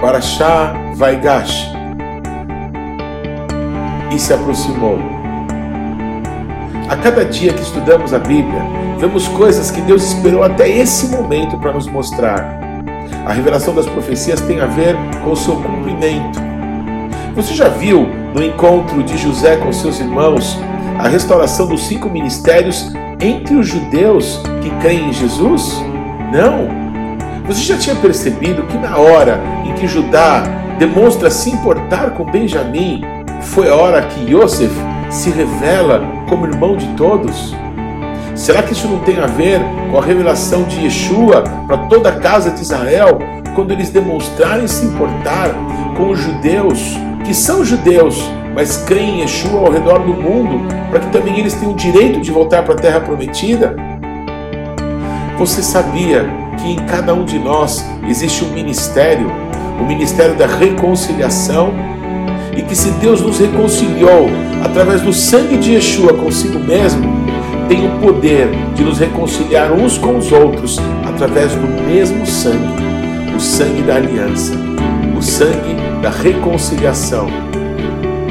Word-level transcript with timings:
Parashá 0.00 0.74
Vaigash. 0.94 1.72
E 4.14 4.18
se 4.18 4.32
aproximou. 4.32 4.98
A 6.88 6.96
cada 6.96 7.24
dia 7.24 7.52
que 7.52 7.60
estudamos 7.60 8.14
a 8.14 8.18
Bíblia, 8.18 8.62
vemos 8.98 9.28
coisas 9.28 9.70
que 9.70 9.80
Deus 9.82 10.02
esperou 10.04 10.42
até 10.42 10.68
esse 10.68 11.08
momento 11.08 11.58
para 11.58 11.72
nos 11.72 11.86
mostrar. 11.86 12.58
A 13.26 13.32
revelação 13.32 13.74
das 13.74 13.86
profecias 13.86 14.40
tem 14.40 14.60
a 14.60 14.66
ver 14.66 14.96
com 15.22 15.32
o 15.32 15.36
seu 15.36 15.56
cumprimento. 15.56 16.40
Você 17.34 17.54
já 17.54 17.68
viu 17.68 18.08
no 18.34 18.42
encontro 18.42 19.02
de 19.02 19.18
José 19.18 19.56
com 19.56 19.72
seus 19.72 20.00
irmãos 20.00 20.58
a 20.98 21.08
restauração 21.08 21.66
dos 21.66 21.86
cinco 21.86 22.08
ministérios 22.08 22.90
entre 23.20 23.56
os 23.56 23.66
judeus 23.66 24.40
que 24.62 24.70
creem 24.80 25.10
em 25.10 25.12
Jesus? 25.12 25.82
Não. 26.32 26.87
Você 27.48 27.62
já 27.62 27.78
tinha 27.78 27.96
percebido 27.96 28.64
que 28.64 28.76
na 28.76 28.98
hora 28.98 29.40
em 29.64 29.72
que 29.72 29.88
Judá 29.88 30.42
demonstra 30.78 31.30
se 31.30 31.48
importar 31.48 32.10
com 32.10 32.22
Benjamim, 32.22 33.00
foi 33.40 33.70
a 33.70 33.74
hora 33.74 34.02
que 34.02 34.30
Yosef 34.30 34.70
se 35.08 35.30
revela 35.30 36.02
como 36.28 36.46
irmão 36.46 36.76
de 36.76 36.86
todos? 36.88 37.56
Será 38.34 38.62
que 38.62 38.74
isso 38.74 38.86
não 38.86 38.98
tem 38.98 39.18
a 39.18 39.26
ver 39.26 39.62
com 39.90 39.96
a 39.96 40.02
revelação 40.02 40.64
de 40.64 40.84
Yeshua 40.84 41.42
para 41.66 41.78
toda 41.86 42.10
a 42.10 42.16
casa 42.16 42.50
de 42.50 42.60
Israel, 42.60 43.18
quando 43.54 43.72
eles 43.72 43.88
demonstrarem 43.88 44.68
se 44.68 44.84
importar 44.84 45.48
com 45.96 46.10
os 46.10 46.20
judeus, 46.20 46.98
que 47.24 47.32
são 47.32 47.64
judeus, 47.64 48.30
mas 48.54 48.76
creem 48.86 49.16
em 49.16 49.20
Yeshua 49.22 49.60
ao 49.60 49.72
redor 49.72 50.00
do 50.00 50.12
mundo, 50.12 50.68
para 50.90 51.00
que 51.00 51.10
também 51.10 51.38
eles 51.38 51.54
tenham 51.54 51.72
o 51.72 51.76
direito 51.76 52.20
de 52.20 52.30
voltar 52.30 52.62
para 52.62 52.74
a 52.74 52.78
terra 52.78 53.00
prometida? 53.00 53.74
Você 55.38 55.62
sabia 55.62 56.28
que 56.58 56.72
em 56.72 56.76
cada 56.86 57.14
um 57.14 57.24
de 57.24 57.38
nós 57.38 57.84
existe 58.08 58.44
um 58.44 58.52
ministério, 58.52 59.30
o 59.80 59.84
ministério 59.84 60.36
da 60.36 60.46
reconciliação? 60.46 61.72
E 62.56 62.62
que 62.62 62.74
se 62.74 62.90
Deus 62.92 63.20
nos 63.20 63.38
reconciliou 63.38 64.26
através 64.62 65.00
do 65.00 65.12
sangue 65.12 65.56
de 65.56 65.74
Yeshua 65.74 66.12
consigo 66.14 66.58
mesmo, 66.58 67.04
tem 67.68 67.86
o 67.86 68.00
poder 68.00 68.48
de 68.74 68.82
nos 68.82 68.98
reconciliar 68.98 69.72
uns 69.72 69.96
com 69.96 70.16
os 70.16 70.32
outros 70.32 70.78
através 71.06 71.54
do 71.54 71.66
mesmo 71.86 72.26
sangue, 72.26 72.82
o 73.36 73.40
sangue 73.40 73.82
da 73.82 73.96
aliança, 73.96 74.54
o 75.16 75.22
sangue 75.22 75.76
da 76.02 76.10
reconciliação. 76.10 77.28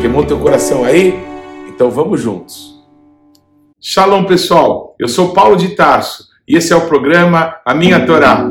Queimou 0.01 0.25
teu 0.25 0.39
coração 0.39 0.83
aí? 0.83 1.17
Então 1.67 1.89
vamos 1.89 2.19
juntos. 2.19 2.77
Shalom, 3.79 4.25
pessoal. 4.25 4.95
Eu 4.99 5.07
sou 5.07 5.29
Paulo 5.29 5.55
de 5.55 5.69
Tarso 5.69 6.27
e 6.47 6.55
esse 6.55 6.71
é 6.71 6.75
o 6.75 6.87
programa 6.87 7.57
A 7.65 7.75
Minha 7.75 8.05
Torá. 8.05 8.49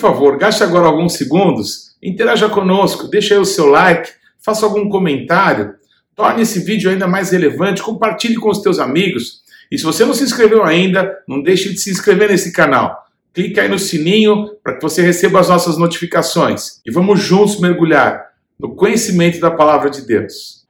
Favor, 0.00 0.38
gaste 0.38 0.62
agora 0.62 0.86
alguns 0.86 1.12
segundos, 1.14 1.94
interaja 2.02 2.48
conosco, 2.48 3.08
deixe 3.08 3.34
aí 3.34 3.40
o 3.40 3.44
seu 3.44 3.66
like, 3.66 4.10
faça 4.38 4.64
algum 4.64 4.88
comentário, 4.88 5.74
torne 6.16 6.42
esse 6.42 6.60
vídeo 6.60 6.90
ainda 6.90 7.06
mais 7.06 7.30
relevante, 7.30 7.82
compartilhe 7.82 8.36
com 8.36 8.50
os 8.50 8.60
teus 8.60 8.78
amigos. 8.78 9.40
E 9.70 9.78
se 9.78 9.84
você 9.84 10.04
não 10.04 10.14
se 10.14 10.24
inscreveu 10.24 10.64
ainda, 10.64 11.18
não 11.28 11.42
deixe 11.42 11.68
de 11.68 11.78
se 11.78 11.90
inscrever 11.90 12.28
nesse 12.28 12.52
canal. 12.52 13.06
Clique 13.32 13.60
aí 13.60 13.68
no 13.68 13.78
sininho 13.78 14.50
para 14.64 14.74
que 14.74 14.82
você 14.82 15.02
receba 15.02 15.38
as 15.38 15.48
nossas 15.48 15.78
notificações. 15.78 16.80
E 16.84 16.90
vamos 16.90 17.20
juntos 17.20 17.60
mergulhar 17.60 18.30
no 18.58 18.74
conhecimento 18.74 19.38
da 19.38 19.50
palavra 19.50 19.88
de 19.88 20.02
Deus. 20.02 20.66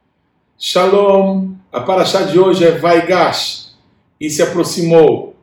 Shalom! 0.58 1.54
A 1.72 1.80
paraxá 1.80 2.22
de 2.22 2.38
hoje 2.38 2.64
é 2.64 2.72
Vaigash 2.72 3.70
e 4.20 4.28
se 4.28 4.42
aproximou. 4.42 5.34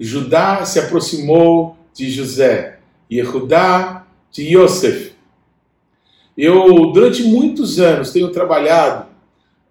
Judá 0.00 0.64
se 0.64 0.78
aproximou 0.78 1.76
de 1.92 2.10
José. 2.10 2.78
Yehudá 3.16 4.06
de 4.30 4.56
Yosef. 4.56 5.12
Eu, 6.36 6.92
durante 6.92 7.22
muitos 7.24 7.78
anos, 7.78 8.10
tenho 8.10 8.30
trabalhado 8.30 9.06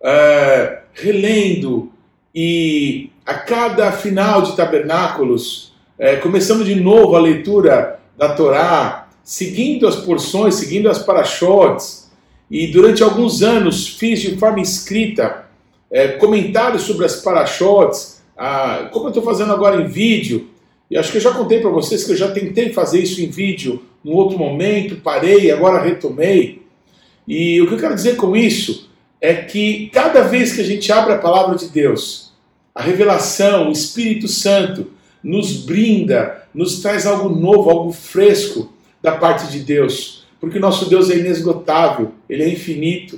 é, 0.03 0.81
relendo 0.93 1.91
e 2.33 3.09
a 3.25 3.33
cada 3.33 3.91
final 3.91 4.41
de 4.41 4.55
tabernáculos, 4.55 5.73
é, 5.97 6.17
começando 6.17 6.63
de 6.63 6.75
novo 6.75 7.15
a 7.15 7.19
leitura 7.19 7.99
da 8.17 8.33
Torá, 8.35 9.09
seguindo 9.23 9.87
as 9.87 9.95
porções, 9.95 10.55
seguindo 10.55 10.89
as 10.89 10.99
parashotes, 10.99 12.11
e 12.49 12.67
durante 12.67 13.01
alguns 13.01 13.41
anos 13.41 13.87
fiz 13.87 14.19
de 14.19 14.37
forma 14.37 14.59
escrita 14.59 15.45
é, 15.89 16.09
comentários 16.09 16.83
sobre 16.83 17.05
as 17.05 17.17
parashotes, 17.17 18.21
ah, 18.37 18.89
como 18.91 19.05
eu 19.05 19.09
estou 19.09 19.23
fazendo 19.23 19.53
agora 19.53 19.81
em 19.81 19.87
vídeo, 19.87 20.49
e 20.91 20.97
acho 20.97 21.09
que 21.09 21.19
eu 21.19 21.21
já 21.21 21.31
contei 21.31 21.61
para 21.61 21.69
vocês 21.69 22.03
que 22.03 22.11
eu 22.11 22.17
já 22.17 22.29
tentei 22.29 22.73
fazer 22.73 23.01
isso 23.01 23.21
em 23.21 23.29
vídeo 23.29 23.81
num 24.03 24.11
outro 24.11 24.37
momento, 24.37 24.97
parei, 24.97 25.49
agora 25.49 25.81
retomei. 25.81 26.63
E 27.25 27.61
o 27.61 27.67
que 27.67 27.75
eu 27.75 27.77
quero 27.77 27.95
dizer 27.95 28.17
com 28.17 28.35
isso 28.35 28.89
é 29.21 29.33
que 29.35 29.89
cada 29.93 30.21
vez 30.23 30.51
que 30.51 30.59
a 30.59 30.65
gente 30.65 30.91
abre 30.91 31.13
a 31.13 31.17
palavra 31.17 31.55
de 31.55 31.69
Deus, 31.69 32.33
a 32.75 32.81
revelação, 32.81 33.69
o 33.69 33.71
Espírito 33.71 34.27
Santo 34.27 34.87
nos 35.23 35.63
brinda, 35.63 36.45
nos 36.53 36.81
traz 36.81 37.05
algo 37.07 37.29
novo, 37.29 37.69
algo 37.69 37.93
fresco 37.93 38.73
da 39.01 39.13
parte 39.13 39.49
de 39.49 39.59
Deus, 39.59 40.27
porque 40.41 40.59
nosso 40.59 40.89
Deus 40.89 41.09
é 41.09 41.15
inesgotável, 41.15 42.11
ele 42.29 42.43
é 42.43 42.49
infinito. 42.49 43.17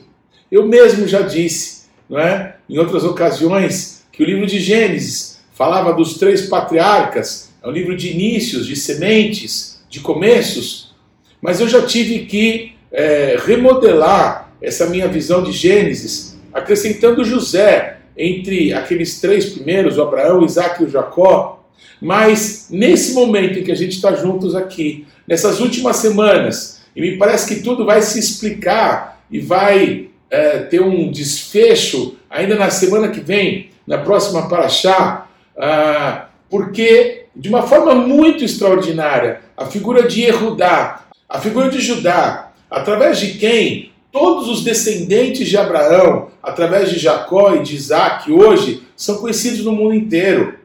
Eu 0.51 0.67
mesmo 0.67 1.07
já 1.07 1.21
disse, 1.21 1.85
não 2.07 2.19
é? 2.19 2.57
Em 2.69 2.77
outras 2.77 3.03
ocasiões, 3.03 4.05
que 4.11 4.21
o 4.21 4.25
livro 4.27 4.45
de 4.45 4.59
Gênesis 4.59 5.41
falava 5.53 5.91
dos 5.91 6.19
três 6.19 6.43
patriarcas 6.43 7.52
é 7.63 7.67
um 7.67 7.71
livro 7.71 7.95
de 7.95 8.11
inícios, 8.11 8.67
de 8.67 8.75
sementes, 8.75 9.81
de 9.89 10.01
começos, 10.01 10.93
mas 11.41 11.61
eu 11.61 11.67
já 11.67 11.81
tive 11.85 12.25
que 12.25 12.73
é, 12.91 13.37
remodelar 13.45 14.51
essa 14.61 14.85
minha 14.87 15.07
visão 15.07 15.41
de 15.41 15.53
Gênesis, 15.53 16.37
acrescentando 16.53 17.23
José 17.23 17.99
entre 18.17 18.73
aqueles 18.73 19.21
três 19.21 19.45
primeiros, 19.45 19.97
o 19.97 20.01
Abraão, 20.01 20.43
Isaac 20.43 20.81
e 20.81 20.85
o 20.85 20.89
Jacó. 20.89 21.65
Mas 22.01 22.67
nesse 22.69 23.13
momento 23.13 23.59
em 23.59 23.63
que 23.63 23.71
a 23.71 23.75
gente 23.75 23.95
está 23.95 24.13
juntos 24.13 24.55
aqui, 24.55 25.07
nessas 25.25 25.61
últimas 25.61 25.95
semanas, 25.97 26.81
e 26.93 27.01
me 27.01 27.17
parece 27.17 27.47
que 27.47 27.63
tudo 27.63 27.85
vai 27.85 28.01
se 28.01 28.19
explicar 28.19 29.23
e 29.31 29.39
vai 29.39 30.09
é, 30.29 30.59
ter 30.59 30.81
um 30.81 31.09
desfecho 31.09 32.17
ainda 32.29 32.55
na 32.55 32.69
semana 32.69 33.07
que 33.07 33.21
vem, 33.21 33.69
na 33.87 33.99
próxima 33.99 34.49
Paraxá, 34.49 35.27
ah, 35.57 36.27
porque 36.53 37.25
de 37.35 37.49
uma 37.49 37.63
forma 37.63 37.95
muito 37.95 38.43
extraordinária, 38.43 39.41
a 39.57 39.65
figura 39.65 40.07
de 40.07 40.21
Erudá, 40.21 41.05
a 41.27 41.39
figura 41.39 41.67
de 41.67 41.81
Judá, 41.81 42.51
através 42.69 43.17
de 43.17 43.39
quem 43.39 43.91
todos 44.11 44.47
os 44.47 44.63
descendentes 44.63 45.49
de 45.49 45.57
Abraão, 45.57 46.27
através 46.43 46.91
de 46.91 46.99
Jacó 46.99 47.55
e 47.55 47.63
de 47.63 47.75
Isaac, 47.75 48.31
hoje 48.31 48.83
são 48.95 49.17
conhecidos 49.17 49.65
no 49.65 49.71
mundo 49.71 49.95
inteiro. 49.95 50.59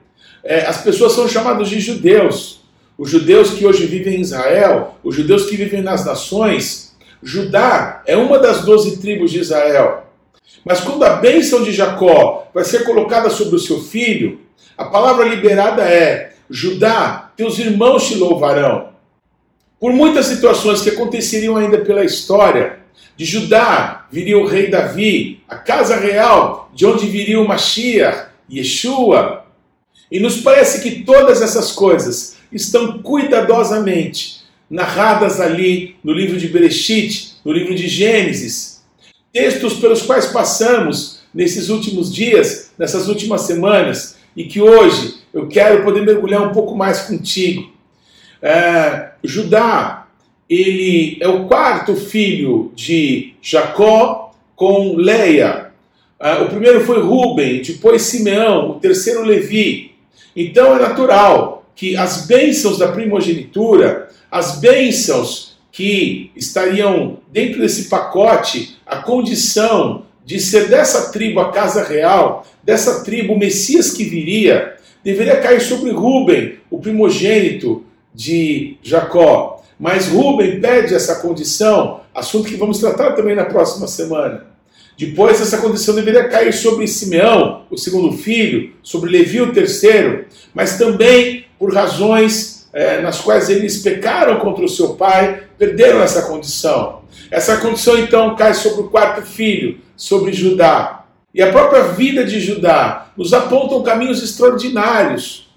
É, 0.45 0.67
as 0.67 0.83
pessoas 0.83 1.13
são 1.15 1.27
chamadas 1.27 1.71
de 1.71 1.81
judeus. 1.81 2.61
Os 2.99 3.09
judeus 3.09 3.53
que 3.53 3.65
hoje 3.65 3.87
vivem 3.87 4.17
em 4.17 4.21
Israel, 4.21 4.99
os 5.03 5.15
judeus 5.15 5.47
que 5.47 5.57
vivem 5.57 5.81
nas 5.81 6.05
nações. 6.05 6.95
Judá 7.23 8.03
é 8.05 8.15
uma 8.15 8.39
das 8.39 8.63
doze 8.63 8.99
tribos 8.99 9.31
de 9.31 9.39
Israel. 9.39 10.08
Mas 10.65 10.81
quando 10.81 11.05
a 11.05 11.17
bênção 11.17 11.63
de 11.63 11.73
Jacó 11.73 12.49
vai 12.53 12.65
ser 12.65 12.85
colocada 12.85 13.31
sobre 13.31 13.57
o 13.57 13.59
seu 13.59 13.81
filho, 13.81 14.41
a 14.77 14.85
palavra 14.85 15.25
liberada 15.25 15.83
é 15.83 16.35
Judá, 16.51 17.33
teus 17.37 17.59
irmãos 17.59 18.09
te 18.09 18.15
louvarão. 18.15 18.89
Por 19.81 19.93
muitas 19.93 20.27
situações 20.27 20.83
que 20.83 20.91
aconteceriam 20.91 21.57
ainda 21.57 21.79
pela 21.79 22.05
história, 22.05 22.81
de 23.17 23.25
Judá 23.25 24.07
viria 24.11 24.39
o 24.39 24.47
rei 24.47 24.69
Davi, 24.69 25.41
a 25.49 25.57
casa 25.57 25.97
real, 25.97 26.71
de 26.75 26.87
onde 26.87 27.07
viria 27.07 27.41
o 27.41 27.47
Mashiach, 27.47 28.29
Yeshua. 28.51 29.45
E 30.11 30.19
nos 30.19 30.39
parece 30.39 30.83
que 30.83 31.03
todas 31.03 31.43
essas 31.43 31.73
coisas 31.73 32.37
estão 32.51 33.03
cuidadosamente 33.03 34.39
narradas 34.71 35.41
ali 35.41 35.97
no 36.03 36.13
livro 36.13 36.39
de 36.39 36.49
Bereshit, 36.49 37.37
no 37.45 37.53
livro 37.53 37.75
de 37.75 37.89
Gênesis. 37.89 38.78
Textos 39.33 39.75
pelos 39.75 40.03
quais 40.03 40.27
passamos 40.27 41.21
nesses 41.33 41.69
últimos 41.69 42.13
dias, 42.13 42.73
nessas 42.79 43.09
últimas 43.09 43.43
semanas, 43.43 44.17
e 44.37 44.45
que 44.45 44.61
hoje 44.61 45.19
eu 45.33 45.49
quero 45.49 45.85
poder 45.85 46.03
mergulhar 46.03 46.43
um 46.43 46.53
pouco 46.53 46.75
mais 46.75 47.03
contigo. 47.03 47.71
É, 48.41 49.11
Judá 49.23 50.09
ele 50.49 51.19
é 51.21 51.29
o 51.29 51.47
quarto 51.47 51.95
filho 51.95 52.73
de 52.75 53.35
Jacó 53.43 54.33
com 54.57 54.97
Leia. 54.97 55.73
Ah, 56.19 56.43
o 56.43 56.49
primeiro 56.49 56.81
foi 56.81 57.01
Ruben, 57.01 57.61
depois 57.61 58.03
Simeão, 58.03 58.71
o 58.71 58.75
terceiro 58.81 59.23
Levi. 59.23 59.93
Então 60.35 60.75
é 60.75 60.81
natural 60.81 61.67
que 61.77 61.97
as 61.97 62.27
bênçãos 62.27 62.79
da 62.79 62.89
primogenitura, 62.89 64.09
as 64.31 64.59
bênçãos 64.59 65.48
que 65.79 66.33
estariam 66.35 67.19
dentro 67.31 67.61
desse 67.61 67.85
pacote, 67.85 68.77
a 68.85 68.97
condição 68.97 70.07
de 70.25 70.41
ser 70.41 70.67
dessa 70.67 71.13
tribo 71.13 71.39
a 71.39 71.53
casa 71.53 71.85
real, 71.85 72.45
dessa 72.65 73.05
tribo 73.05 73.35
o 73.35 73.39
Messias 73.39 73.93
que 73.93 74.03
viria, 74.03 74.75
deveria 75.05 75.41
cair 75.41 75.61
sobre 75.61 75.93
Ruben, 75.93 76.57
o 76.69 76.81
primogênito 76.81 77.85
de 78.13 78.77
Jacó. 78.83 79.63
Mas 79.79 80.09
Ruben 80.09 80.61
pede 80.61 80.97
essa 80.97 81.21
condição, 81.21 82.01
assunto 82.13 82.49
que 82.49 82.57
vamos 82.57 82.81
tratar 82.81 83.13
também 83.13 83.37
na 83.37 83.45
próxima 83.45 83.87
semana. 83.87 84.47
Depois, 84.99 85.41
essa 85.41 85.59
condição 85.59 85.95
deveria 85.95 86.29
cair 86.29 86.53
sobre 86.53 86.89
Simeão, 86.89 87.63
o 87.71 87.79
segundo 87.79 88.19
filho, 88.19 88.73
sobre 88.83 89.13
Levi, 89.13 89.43
o 89.43 89.53
terceiro, 89.53 90.25
mas 90.53 90.77
também 90.77 91.45
por 91.57 91.73
razões 91.73 92.58
é, 92.73 93.01
nas 93.01 93.21
quais 93.21 93.49
eles 93.49 93.79
pecaram 93.79 94.39
contra 94.39 94.65
o 94.65 94.69
seu 94.69 94.95
pai, 94.95 95.45
perderam 95.57 96.01
essa 96.01 96.23
condição. 96.23 97.03
Essa 97.31 97.57
condição 97.59 97.99
então 97.99 98.35
cai 98.37 98.55
sobre 98.55 98.83
o 98.83 98.89
quarto 98.89 99.23
filho, 99.23 99.79
sobre 99.97 100.33
Judá. 100.33 101.05
E 101.35 101.43
a 101.43 101.53
própria 101.53 101.85
vida 101.85 102.25
de 102.25 102.41
Judá 102.41 103.09
nos 103.17 103.33
apontam 103.33 103.83
caminhos 103.83 104.23
extraordinários 104.23 105.49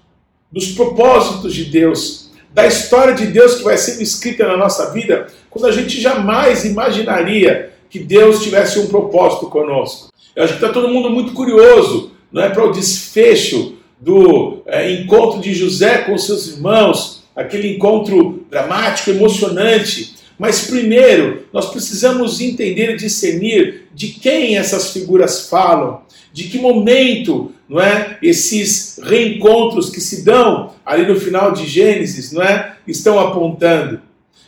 dos 0.50 0.68
propósitos 0.72 1.54
de 1.54 1.64
Deus, 1.64 2.30
da 2.52 2.66
história 2.66 3.14
de 3.14 3.26
Deus 3.26 3.54
que 3.54 3.64
vai 3.64 3.78
sendo 3.78 4.02
escrita 4.02 4.46
na 4.46 4.56
nossa 4.56 4.90
vida, 4.92 5.28
quando 5.48 5.66
a 5.66 5.72
gente 5.72 6.00
jamais 6.00 6.64
imaginaria 6.64 7.72
que 7.88 7.98
Deus 7.98 8.42
tivesse 8.42 8.78
um 8.78 8.86
propósito 8.86 9.46
conosco. 9.46 10.12
Eu 10.36 10.44
acho 10.44 10.54
que 10.54 10.64
está 10.64 10.72
todo 10.72 10.88
mundo 10.88 11.10
muito 11.10 11.32
curioso, 11.32 12.12
não 12.30 12.42
é 12.42 12.48
para 12.48 12.64
o 12.64 12.72
desfecho 12.72 13.76
do 14.02 14.62
é, 14.66 14.90
encontro 14.90 15.40
de 15.40 15.54
José 15.54 15.98
com 15.98 16.18
seus 16.18 16.48
irmãos, 16.48 17.22
aquele 17.36 17.76
encontro 17.76 18.44
dramático, 18.50 19.10
emocionante. 19.10 20.16
Mas 20.36 20.62
primeiro, 20.62 21.44
nós 21.52 21.70
precisamos 21.70 22.40
entender 22.40 22.90
e 22.90 22.96
discernir 22.96 23.84
de 23.94 24.08
quem 24.08 24.56
essas 24.56 24.92
figuras 24.92 25.48
falam, 25.48 26.02
de 26.32 26.44
que 26.44 26.58
momento, 26.58 27.52
não 27.68 27.80
é, 27.80 28.18
esses 28.20 28.98
reencontros 29.00 29.88
que 29.88 30.00
se 30.00 30.24
dão 30.24 30.72
ali 30.84 31.06
no 31.06 31.20
final 31.20 31.52
de 31.52 31.64
Gênesis, 31.64 32.32
não 32.32 32.42
é, 32.42 32.74
estão 32.88 33.20
apontando. 33.20 34.00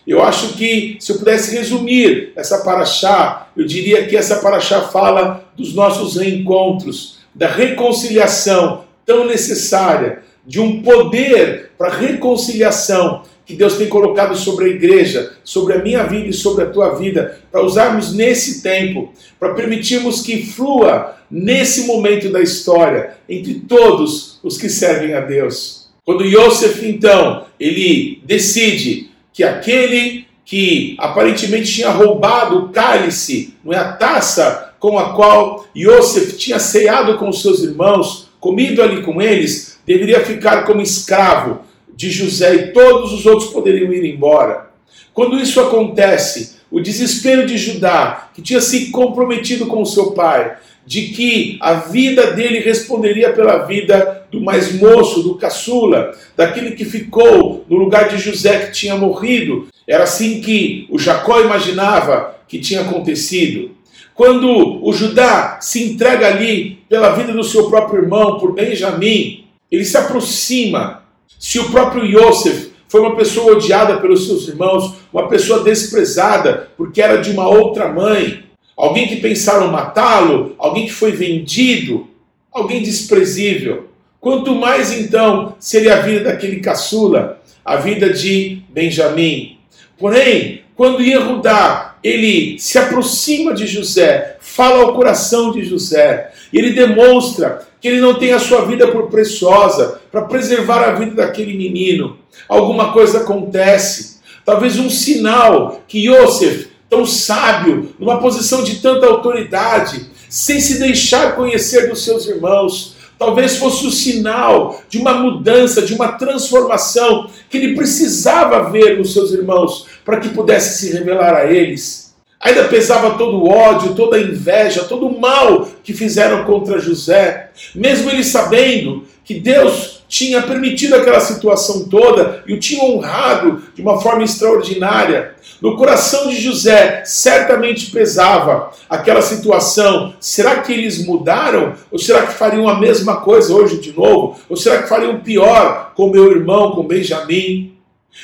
Eu 0.05 0.21
acho 0.21 0.55
que, 0.55 0.97
se 0.99 1.12
eu 1.12 1.19
pudesse 1.19 1.56
resumir 1.56 2.33
essa 2.35 2.59
paraxá, 2.59 3.49
eu 3.56 3.65
diria 3.65 4.05
que 4.06 4.17
essa 4.17 4.37
paraxá 4.37 4.83
fala 4.89 5.49
dos 5.56 5.75
nossos 5.75 6.17
reencontros, 6.17 7.19
da 7.33 7.49
reconciliação 7.49 8.84
tão 9.05 9.27
necessária, 9.27 10.23
de 10.47 10.61
um 10.61 10.83
poder 10.83 11.71
para 11.79 11.95
reconciliação 11.95 13.23
que 13.47 13.55
Deus 13.55 13.77
tem 13.77 13.89
colocado 13.89 14.37
sobre 14.37 14.67
a 14.67 14.69
igreja, 14.69 15.33
sobre 15.45 15.75
a 15.75 15.79
minha 15.79 16.03
vida 16.05 16.29
e 16.29 16.33
sobre 16.33 16.65
a 16.65 16.71
tua 16.71 16.95
vida, 16.95 17.41
para 17.51 17.62
usarmos 17.62 18.15
nesse 18.15 18.62
tempo, 18.62 19.12
para 19.39 19.55
permitirmos 19.55 20.23
que 20.23 20.47
flua 20.47 21.17
nesse 21.31 21.87
momento 21.87 22.31
da 22.31 22.41
história 22.41 23.17
entre 23.29 23.55
todos 23.55 24.39
os 24.43 24.56
que 24.56 24.69
servem 24.69 25.15
a 25.15 25.21
Deus. 25.21 25.89
Quando 26.05 26.25
Yosef, 26.25 26.87
então, 26.87 27.47
ele 27.59 28.23
decide 28.25 29.11
que 29.33 29.43
aquele 29.43 30.27
que 30.45 30.95
aparentemente 30.99 31.73
tinha 31.73 31.91
roubado 31.91 32.59
o 32.59 32.69
cálice, 32.69 33.55
não 33.65 33.73
é 33.73 33.79
a 33.79 33.93
taça 33.93 34.75
com 34.79 34.99
a 34.99 35.15
qual 35.15 35.67
Yosef 35.75 36.37
tinha 36.37 36.59
ceado 36.59 37.17
com 37.17 37.31
os 37.31 37.41
seus 37.41 37.62
irmãos, 37.62 38.24
comido 38.44 38.82
ali 38.82 39.00
com 39.00 39.23
eles, 39.23 39.79
deveria 39.87 40.20
ficar 40.20 40.67
como 40.67 40.82
escravo 40.82 41.61
de 41.96 42.11
José 42.11 42.55
e 42.55 42.73
todos 42.73 43.11
os 43.11 43.25
outros 43.25 43.49
poderiam 43.50 43.91
ir 43.91 44.05
embora. 44.05 44.67
Quando 45.14 45.38
isso 45.38 45.58
acontece, 45.62 46.56
o 46.70 46.79
desespero 46.79 47.46
de 47.46 47.56
Judá, 47.56 48.29
que 48.35 48.43
tinha 48.43 48.61
se 48.61 48.91
comprometido 48.91 49.64
com 49.64 49.81
o 49.81 49.87
seu 49.87 50.11
pai, 50.11 50.58
de 50.85 51.08
que 51.08 51.56
a 51.58 51.73
vida 51.73 52.32
dele 52.32 52.58
responderia 52.58 53.32
pela 53.32 53.64
vida 53.64 54.26
do 54.31 54.43
mais 54.43 54.75
moço, 54.75 55.23
do 55.23 55.37
caçula, 55.37 56.12
daquele 56.37 56.73
que 56.73 56.85
ficou 56.85 57.64
no 57.67 57.79
lugar 57.79 58.11
de 58.11 58.19
José 58.19 58.67
que 58.67 58.73
tinha 58.73 58.94
morrido. 58.94 59.69
Era 59.88 60.05
assim 60.05 60.43
que 60.43 60.87
o 60.91 60.99
Jacó 60.99 61.41
imaginava 61.41 62.37
que 62.46 62.58
tinha 62.58 62.82
acontecido. 62.82 63.74
Quando 64.15 64.85
o 64.85 64.93
Judá 64.93 65.59
se 65.61 65.83
entrega 65.83 66.29
ali 66.29 66.79
pela 66.89 67.11
vida 67.11 67.33
do 67.33 67.43
seu 67.43 67.69
próprio 67.69 68.03
irmão, 68.03 68.39
por 68.39 68.55
Benjamim, 68.55 69.45
ele 69.71 69.85
se 69.85 69.97
aproxima. 69.97 71.03
Se 71.39 71.59
o 71.59 71.71
próprio 71.71 72.05
Yosef 72.05 72.71
foi 72.87 73.01
uma 73.01 73.17
pessoa 73.17 73.57
odiada 73.57 73.97
pelos 73.97 74.27
seus 74.27 74.47
irmãos, 74.47 74.95
uma 75.13 75.29
pessoa 75.29 75.65
desprezada 75.65 76.71
porque 76.77 77.03
era 77.03 77.17
de 77.17 77.31
uma 77.31 77.49
outra 77.49 77.93
mãe, 77.93 78.45
alguém 78.77 79.09
que 79.09 79.17
pensaram 79.17 79.73
matá-lo, 79.73 80.55
alguém 80.59 80.87
que 80.87 80.93
foi 80.93 81.11
vendido, 81.11 82.07
alguém 82.53 82.83
desprezível. 82.83 83.89
Quanto 84.21 84.55
mais 84.55 84.93
então 84.93 85.57
seria 85.59 85.97
a 85.97 86.01
vida 86.01 86.25
daquele 86.25 86.61
caçula, 86.61 87.43
a 87.65 87.77
vida 87.77 88.11
de 88.11 88.63
Benjamim. 88.69 89.59
Porém, 89.99 90.63
quando 90.77 91.03
Yehudá, 91.03 91.94
ele 92.05 92.59
se 92.59 92.77
aproxima 92.79 93.55
de 93.55 93.67
José, 93.67 94.37
fala 94.39 94.83
ao 94.83 94.95
coração 94.95 95.51
de 95.51 95.65
José, 95.65 96.31
e 96.53 96.59
ele 96.59 96.75
demonstra 96.75 97.67
que 97.81 97.89
ele 97.89 98.01
não 98.01 98.15
tem 98.15 98.33
a 98.33 98.39
sua 98.39 98.67
vida 98.67 98.89
por 98.89 99.09
preciosa, 99.09 100.01
para 100.12 100.27
preservar 100.27 100.85
a 100.85 100.93
vida 100.93 101.15
daquele 101.17 101.56
menino. 101.56 102.19
Alguma 102.47 102.93
coisa 102.93 103.21
acontece, 103.21 104.21
talvez 104.45 104.79
um 104.79 104.91
sinal 104.91 105.83
que 105.89 106.06
Yosef 106.06 106.69
tão 106.89 107.06
sábio, 107.06 107.95
numa 107.99 108.21
posição 108.21 108.62
de 108.62 108.77
tanta 108.77 109.06
autoridade, 109.06 110.06
sem 110.29 110.61
se 110.61 110.79
deixar 110.79 111.35
conhecer 111.35 111.89
dos 111.89 112.05
seus 112.05 112.27
irmãos. 112.27 112.94
Talvez 113.25 113.56
fosse 113.56 113.87
o 113.87 113.91
sinal 113.91 114.82
de 114.87 114.99
uma 114.99 115.15
mudança, 115.15 115.81
de 115.81 115.94
uma 115.94 116.12
transformação 116.12 117.31
que 117.49 117.56
ele 117.56 117.75
precisava 117.75 118.71
ver 118.71 118.99
nos 118.99 119.15
seus 119.15 119.32
irmãos 119.32 119.87
para 120.05 120.21
que 120.21 120.29
pudesse 120.29 120.79
se 120.79 120.93
revelar 120.93 121.35
a 121.35 121.50
eles. 121.50 122.15
Ainda 122.38 122.65
pesava 122.65 123.17
todo 123.17 123.39
o 123.39 123.49
ódio, 123.49 123.94
toda 123.94 124.19
a 124.19 124.20
inveja, 124.20 124.84
todo 124.84 125.06
o 125.06 125.19
mal 125.19 125.67
que 125.82 125.94
fizeram 125.94 126.44
contra 126.44 126.79
José, 126.79 127.49
mesmo 127.75 128.10
ele 128.10 128.22
sabendo 128.22 129.05
que 129.25 129.41
Deus 129.41 130.04
tinha 130.15 130.43
permitido 130.43 130.94
aquela 130.94 131.19
situação 131.19 131.89
toda 131.89 132.44
e 132.47 132.55
o 132.55 132.61
tinha 132.61 132.85
honrado 132.85 133.65
de 133.75 133.83
uma 133.83 134.01
forma 134.01 134.23
extraordinária. 134.23 135.35
No 135.61 135.77
coração 135.77 136.29
de 136.29 136.41
José 136.41 137.03
certamente 137.05 137.91
pesava 137.91 138.71
aquela 138.89 139.21
situação. 139.21 140.15
Será 140.21 140.61
que 140.61 140.73
eles 140.73 141.05
mudaram? 141.05 141.75
Ou 141.91 141.99
será 141.99 142.29
que 142.29 142.35
fariam 142.35 142.69
a 142.69 142.79
mesma 142.79 143.23
coisa 143.23 143.53
hoje 143.53 143.81
de 143.81 143.93
novo? 143.93 144.39
Ou 144.49 144.56
será 144.56 144.81
que 144.83 144.89
fariam 144.89 145.19
pior 145.19 145.93
com 145.97 146.11
meu 146.11 146.31
irmão, 146.31 146.71
com 146.77 146.87
Benjamim? 146.87 147.77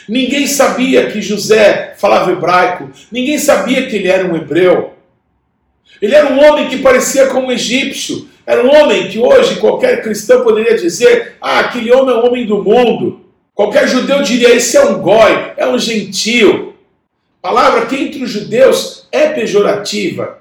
Ninguém 0.09 0.47
sabia 0.47 1.11
que 1.11 1.21
José 1.21 1.97
falava 1.99 2.31
hebraico, 2.31 2.89
ninguém 3.11 3.37
sabia 3.37 3.89
que 3.89 3.97
ele 3.97 4.07
era 4.07 4.33
um 4.33 4.37
hebreu. 4.37 4.93
Ele 6.01 6.15
era 6.15 6.33
um 6.33 6.41
homem 6.41 6.69
que 6.69 6.79
parecia 6.79 7.27
como 7.27 7.49
um 7.49 7.53
egípcio, 7.53 8.30
era 8.47 8.65
um 8.65 8.71
homem 8.75 9.09
que 9.09 9.19
hoje 9.19 9.61
qualquer 9.61 10.03
cristão 10.03 10.43
poderia 10.43 10.77
dizer: 10.77 11.37
ah, 11.41 11.61
aquele 11.61 11.93
homem 11.93 12.15
é 12.15 12.19
um 12.19 12.27
homem 12.27 12.47
do 12.47 12.63
mundo. 12.63 13.21
Qualquer 13.55 13.89
judeu 13.89 14.23
diria: 14.23 14.55
esse 14.55 14.77
é 14.77 14.85
um 14.85 15.01
goi, 15.01 15.53
é 15.57 15.67
um 15.67 15.79
gentio. 15.79 16.75
Palavra 17.43 17.87
que 17.87 17.97
entre 17.97 18.23
os 18.23 18.31
judeus 18.31 19.09
é 19.11 19.29
pejorativa. 19.29 20.39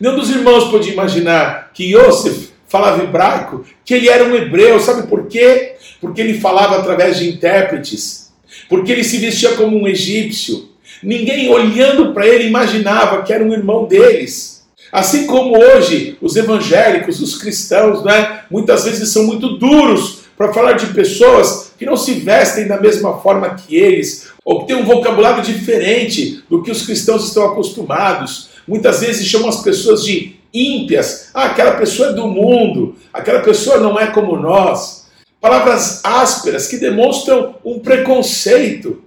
Nenhum 0.00 0.16
dos 0.16 0.30
irmãos 0.30 0.70
podia 0.70 0.92
imaginar 0.92 1.70
que 1.72 1.94
Yosef 1.94 2.50
falava 2.66 3.02
hebraico, 3.02 3.64
que 3.84 3.94
ele 3.94 4.08
era 4.08 4.24
um 4.24 4.34
hebreu. 4.34 4.80
Sabe 4.80 5.06
por 5.06 5.26
quê? 5.28 5.76
Porque 6.00 6.20
ele 6.20 6.40
falava 6.40 6.76
através 6.76 7.18
de 7.18 7.28
intérpretes. 7.28 8.32
Porque 8.68 8.90
ele 8.90 9.04
se 9.04 9.18
vestia 9.18 9.52
como 9.52 9.76
um 9.76 9.86
egípcio. 9.86 10.70
Ninguém 11.02 11.48
olhando 11.48 12.12
para 12.12 12.26
ele 12.26 12.48
imaginava 12.48 13.22
que 13.22 13.32
era 13.32 13.44
um 13.44 13.52
irmão 13.52 13.86
deles. 13.86 14.55
Assim 14.96 15.26
como 15.26 15.58
hoje 15.58 16.16
os 16.22 16.36
evangélicos, 16.36 17.20
os 17.20 17.36
cristãos, 17.36 18.02
né, 18.02 18.44
muitas 18.50 18.84
vezes 18.84 19.10
são 19.10 19.24
muito 19.24 19.58
duros 19.58 20.20
para 20.38 20.54
falar 20.54 20.72
de 20.72 20.86
pessoas 20.94 21.72
que 21.78 21.84
não 21.84 21.98
se 21.98 22.14
vestem 22.14 22.66
da 22.66 22.80
mesma 22.80 23.18
forma 23.18 23.56
que 23.56 23.76
eles, 23.76 24.28
ou 24.42 24.60
que 24.60 24.68
têm 24.68 24.76
um 24.82 24.86
vocabulário 24.86 25.42
diferente 25.42 26.42
do 26.48 26.62
que 26.62 26.70
os 26.70 26.86
cristãos 26.86 27.28
estão 27.28 27.44
acostumados. 27.44 28.48
Muitas 28.66 29.00
vezes 29.00 29.26
chamam 29.26 29.50
as 29.50 29.60
pessoas 29.60 30.02
de 30.02 30.36
ímpias. 30.50 31.28
Ah, 31.34 31.44
aquela 31.44 31.72
pessoa 31.72 32.08
é 32.08 32.12
do 32.14 32.26
mundo, 32.28 32.96
aquela 33.12 33.40
pessoa 33.40 33.76
não 33.76 34.00
é 34.00 34.06
como 34.06 34.34
nós. 34.34 35.08
Palavras 35.38 36.00
ásperas 36.04 36.68
que 36.68 36.78
demonstram 36.78 37.56
um 37.62 37.80
preconceito, 37.80 39.02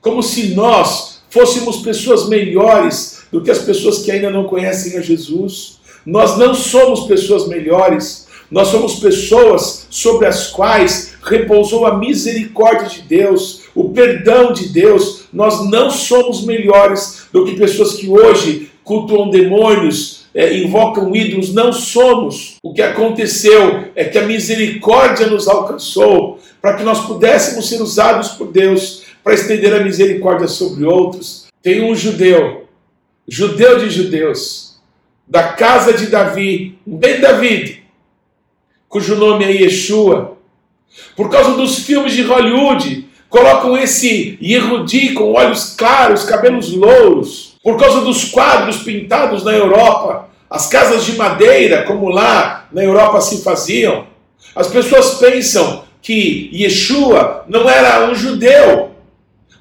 como 0.00 0.22
se 0.22 0.54
nós 0.54 1.20
fôssemos 1.28 1.82
pessoas 1.82 2.30
melhores 2.30 3.21
do 3.32 3.40
que 3.40 3.50
as 3.50 3.60
pessoas 3.60 4.00
que 4.00 4.10
ainda 4.12 4.30
não 4.30 4.44
conhecem 4.44 4.98
a 4.98 5.00
Jesus. 5.00 5.80
Nós 6.04 6.36
não 6.36 6.54
somos 6.54 7.06
pessoas 7.06 7.48
melhores, 7.48 8.28
nós 8.50 8.68
somos 8.68 8.96
pessoas 8.96 9.86
sobre 9.88 10.26
as 10.26 10.48
quais 10.48 11.14
repousou 11.22 11.86
a 11.86 11.96
misericórdia 11.96 12.88
de 12.88 13.02
Deus, 13.02 13.62
o 13.74 13.88
perdão 13.88 14.52
de 14.52 14.68
Deus. 14.68 15.24
Nós 15.32 15.68
não 15.70 15.88
somos 15.88 16.44
melhores 16.44 17.22
do 17.32 17.46
que 17.46 17.56
pessoas 17.56 17.94
que 17.94 18.08
hoje 18.08 18.70
cultuam 18.84 19.30
demônios, 19.30 20.26
é, 20.34 20.58
invocam 20.58 21.14
ídolos. 21.14 21.54
Não 21.54 21.72
somos. 21.72 22.56
O 22.62 22.74
que 22.74 22.82
aconteceu 22.82 23.84
é 23.94 24.04
que 24.04 24.18
a 24.18 24.26
misericórdia 24.26 25.26
nos 25.26 25.48
alcançou 25.48 26.38
para 26.60 26.74
que 26.74 26.82
nós 26.82 27.06
pudéssemos 27.06 27.68
ser 27.68 27.80
usados 27.80 28.28
por 28.30 28.52
Deus 28.52 29.04
para 29.24 29.34
estender 29.34 29.72
a 29.74 29.82
misericórdia 29.82 30.48
sobre 30.48 30.84
outros. 30.84 31.46
Tem 31.62 31.82
um 31.82 31.94
judeu, 31.94 32.64
judeu 33.26 33.78
de 33.78 33.90
judeus, 33.90 34.80
da 35.26 35.44
casa 35.44 35.92
de 35.92 36.06
Davi, 36.06 36.78
bem 36.84 37.20
David, 37.20 37.82
cujo 38.88 39.16
nome 39.16 39.44
é 39.44 39.62
Yeshua. 39.62 40.36
Por 41.16 41.30
causa 41.30 41.52
dos 41.52 41.78
filmes 41.80 42.12
de 42.12 42.22
Hollywood, 42.22 43.08
colocam 43.28 43.76
esse 43.78 44.36
Yehudi 44.42 45.14
com 45.14 45.32
olhos 45.32 45.74
claros, 45.76 46.24
cabelos 46.24 46.70
louros. 46.72 47.54
Por 47.62 47.78
causa 47.78 48.00
dos 48.00 48.24
quadros 48.24 48.78
pintados 48.78 49.44
na 49.44 49.52
Europa, 49.52 50.28
as 50.50 50.66
casas 50.66 51.04
de 51.04 51.16
madeira, 51.16 51.84
como 51.84 52.08
lá 52.08 52.68
na 52.72 52.82
Europa 52.82 53.20
se 53.20 53.42
faziam. 53.42 54.06
As 54.54 54.66
pessoas 54.66 55.14
pensam 55.14 55.84
que 56.02 56.50
Yeshua 56.52 57.44
não 57.48 57.70
era 57.70 58.10
um 58.10 58.14
judeu, 58.14 58.92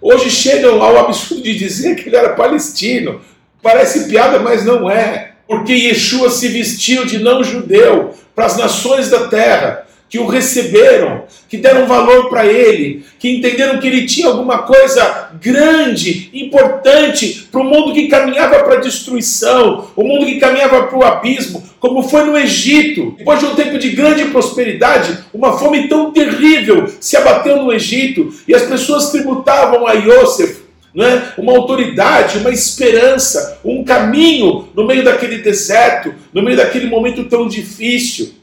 Hoje 0.01 0.31
chegam 0.31 0.81
ao 0.81 0.97
absurdo 0.97 1.43
de 1.43 1.55
dizer 1.55 1.95
que 1.95 2.09
ele 2.09 2.15
era 2.15 2.33
palestino. 2.33 3.21
Parece 3.61 4.07
piada, 4.07 4.39
mas 4.39 4.65
não 4.65 4.89
é. 4.89 5.31
Porque 5.47 5.73
Yeshua 5.73 6.29
se 6.29 6.47
vestiu 6.47 7.05
de 7.05 7.19
não 7.19 7.43
judeu 7.43 8.13
para 8.35 8.45
as 8.45 8.57
nações 8.57 9.09
da 9.09 9.27
terra 9.27 9.85
que 10.11 10.19
o 10.19 10.27
receberam, 10.27 11.23
que 11.47 11.55
deram 11.55 11.87
valor 11.87 12.29
para 12.29 12.45
ele, 12.45 13.05
que 13.17 13.29
entenderam 13.29 13.79
que 13.79 13.87
ele 13.87 14.05
tinha 14.05 14.27
alguma 14.27 14.63
coisa 14.63 15.29
grande, 15.41 16.29
importante 16.33 17.47
para 17.49 17.61
o 17.61 17.63
mundo 17.63 17.93
que 17.93 18.09
caminhava 18.09 18.61
para 18.61 18.75
a 18.75 18.81
destruição, 18.81 19.87
o 19.95 20.03
mundo 20.03 20.25
que 20.25 20.37
caminhava 20.37 20.83
para 20.83 20.99
o 20.99 21.03
abismo, 21.03 21.63
como 21.79 22.03
foi 22.03 22.25
no 22.25 22.37
Egito. 22.37 23.15
Depois 23.17 23.39
de 23.39 23.45
um 23.45 23.55
tempo 23.55 23.79
de 23.79 23.91
grande 23.91 24.25
prosperidade, 24.25 25.17
uma 25.33 25.57
fome 25.57 25.87
tão 25.87 26.11
terrível 26.11 26.91
se 26.99 27.15
abateu 27.15 27.63
no 27.63 27.71
Egito 27.71 28.33
e 28.45 28.53
as 28.53 28.63
pessoas 28.63 29.11
tributavam 29.11 29.87
a 29.87 29.93
Yosef 29.93 30.70
é? 30.97 31.33
uma 31.37 31.53
autoridade, 31.53 32.37
uma 32.39 32.49
esperança, 32.49 33.59
um 33.63 33.83
caminho 33.83 34.67
no 34.75 34.85
meio 34.85 35.03
daquele 35.03 35.37
deserto, 35.37 36.13
no 36.33 36.41
meio 36.41 36.57
daquele 36.57 36.87
momento 36.87 37.25
tão 37.25 37.47
difícil. 37.47 38.33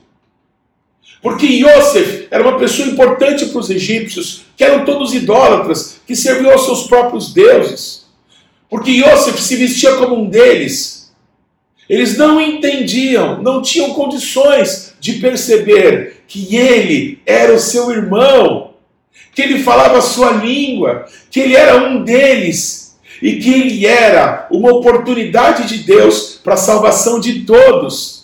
Porque 1.21 1.47
Yosef 1.47 2.29
era 2.31 2.43
uma 2.43 2.59
pessoa 2.59 2.89
importante 2.89 3.47
para 3.47 3.59
os 3.59 3.69
egípcios, 3.69 4.45
que 4.57 4.65
eram 4.65 4.85
todos 4.85 5.15
idólatras, 5.15 6.01
que 6.07 6.15
serviam 6.15 6.53
aos 6.53 6.65
seus 6.65 6.85
próprios 6.85 7.33
deuses. 7.35 8.07
Porque 8.71 8.93
Yosef 8.93 9.41
se 9.41 9.57
vestia 9.57 9.97
como 9.97 10.15
um 10.15 10.29
deles. 10.29 11.13
Eles 11.89 12.17
não 12.17 12.41
entendiam, 12.41 13.43
não 13.43 13.63
tinham 13.63 13.95
condições 13.95 14.95
de 15.01 15.15
perceber 15.15 16.23
que 16.29 16.55
ele 16.55 17.19
era 17.25 17.55
o 17.55 17.59
seu 17.59 17.91
irmão, 17.91 18.68
que 19.35 19.43
ele 19.43 19.63
falava 19.63 19.99
a 19.99 20.03
sua 20.03 20.33
língua, 20.33 21.07
que 21.31 21.41
ele 21.41 21.57
era 21.57 21.77
um 21.77 22.03
deles 22.03 22.99
e 23.23 23.37
que 23.37 23.53
ele 23.53 23.87
era 23.87 24.47
uma 24.51 24.73
oportunidade 24.73 25.67
de 25.67 25.85
Deus 25.85 26.41
para 26.43 26.55
a 26.55 26.57
salvação 26.59 27.21
de 27.21 27.41
todos. 27.41 28.19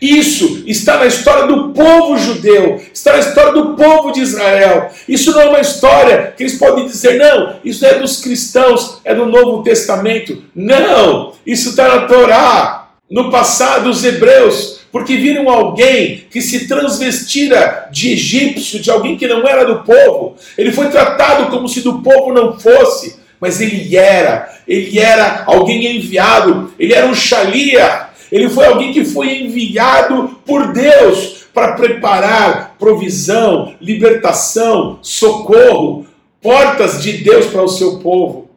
Isso 0.00 0.64
está 0.66 0.98
na 0.98 1.06
história 1.06 1.46
do 1.46 1.70
povo 1.70 2.18
judeu, 2.18 2.80
está 2.92 3.14
na 3.14 3.20
história 3.20 3.52
do 3.52 3.74
povo 3.74 4.12
de 4.12 4.20
Israel. 4.20 4.90
Isso 5.08 5.32
não 5.32 5.40
é 5.40 5.48
uma 5.48 5.60
história 5.60 6.34
que 6.36 6.42
eles 6.42 6.58
podem 6.58 6.86
dizer, 6.86 7.18
não, 7.18 7.56
isso 7.64 7.84
é 7.86 7.98
dos 7.98 8.20
cristãos, 8.20 8.98
é 9.04 9.14
do 9.14 9.26
Novo 9.26 9.62
Testamento. 9.62 10.42
Não, 10.54 11.32
isso 11.46 11.70
está 11.70 11.88
na 11.88 12.06
Torá, 12.06 12.90
no 13.10 13.30
passado 13.30 13.84
dos 13.84 14.04
hebreus, 14.04 14.80
porque 14.94 15.16
viram 15.16 15.50
alguém 15.50 16.22
que 16.30 16.40
se 16.40 16.68
transvestira 16.68 17.88
de 17.90 18.12
egípcio, 18.12 18.78
de 18.78 18.92
alguém 18.92 19.16
que 19.16 19.26
não 19.26 19.44
era 19.44 19.64
do 19.64 19.82
povo. 19.82 20.36
Ele 20.56 20.70
foi 20.70 20.88
tratado 20.88 21.50
como 21.50 21.68
se 21.68 21.80
do 21.80 22.00
povo 22.00 22.32
não 22.32 22.60
fosse, 22.60 23.16
mas 23.40 23.60
ele 23.60 23.96
era, 23.96 24.48
ele 24.68 24.96
era 25.00 25.42
alguém 25.46 25.96
enviado, 25.96 26.72
ele 26.78 26.94
era 26.94 27.08
um 27.08 27.14
xalia, 27.14 28.06
ele 28.30 28.48
foi 28.48 28.66
alguém 28.66 28.92
que 28.92 29.04
foi 29.04 29.42
enviado 29.42 30.38
por 30.46 30.72
Deus 30.72 31.44
para 31.52 31.72
preparar 31.72 32.76
provisão, 32.78 33.74
libertação, 33.80 35.00
socorro, 35.02 36.06
portas 36.40 37.02
de 37.02 37.14
Deus 37.14 37.46
para 37.46 37.64
o 37.64 37.68
seu 37.68 37.98
povo. 37.98 38.48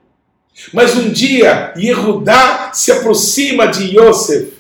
Mas 0.72 0.96
um 0.96 1.10
dia, 1.10 1.74
Yehudá 1.76 2.70
se 2.74 2.92
aproxima 2.92 3.66
de 3.66 3.98
Yosef. 3.98 4.57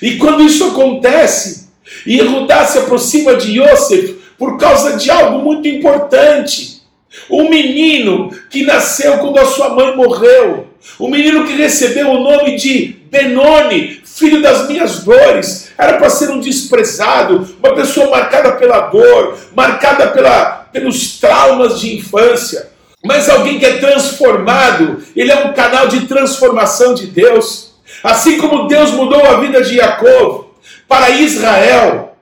E 0.00 0.16
quando 0.16 0.42
isso 0.42 0.64
acontece, 0.64 1.68
Yehudá 2.06 2.64
se 2.64 2.78
aproxima 2.78 3.34
de 3.36 3.60
Yosef 3.60 4.14
por 4.38 4.58
causa 4.58 4.96
de 4.96 5.10
algo 5.10 5.38
muito 5.40 5.68
importante. 5.68 6.82
Um 7.30 7.48
menino 7.48 8.30
que 8.50 8.64
nasceu 8.64 9.18
quando 9.18 9.38
a 9.38 9.46
sua 9.46 9.70
mãe 9.70 9.94
morreu. 9.96 10.68
Um 10.98 11.08
menino 11.08 11.46
que 11.46 11.54
recebeu 11.54 12.10
o 12.10 12.22
nome 12.22 12.56
de 12.56 12.96
Benoni, 13.10 14.02
filho 14.04 14.42
das 14.42 14.68
minhas 14.68 15.04
dores, 15.04 15.72
era 15.78 15.96
para 15.96 16.10
ser 16.10 16.30
um 16.30 16.40
desprezado, 16.40 17.56
uma 17.62 17.74
pessoa 17.74 18.10
marcada 18.10 18.52
pela 18.52 18.80
dor, 18.80 19.38
marcada 19.54 20.08
pela, 20.08 20.66
pelos 20.72 21.18
traumas 21.18 21.80
de 21.80 21.96
infância. 21.96 22.70
Mas 23.04 23.28
alguém 23.28 23.58
que 23.58 23.66
é 23.66 23.78
transformado, 23.78 25.02
ele 25.14 25.30
é 25.30 25.44
um 25.44 25.52
canal 25.52 25.88
de 25.88 26.06
transformação 26.06 26.94
de 26.94 27.06
Deus. 27.06 27.73
Assim 28.04 28.36
como 28.36 28.68
Deus 28.68 28.90
mudou 28.90 29.24
a 29.24 29.40
vida 29.40 29.62
de 29.62 29.76
Jacob 29.76 30.44
para 30.86 31.08
Israel. 31.08 32.14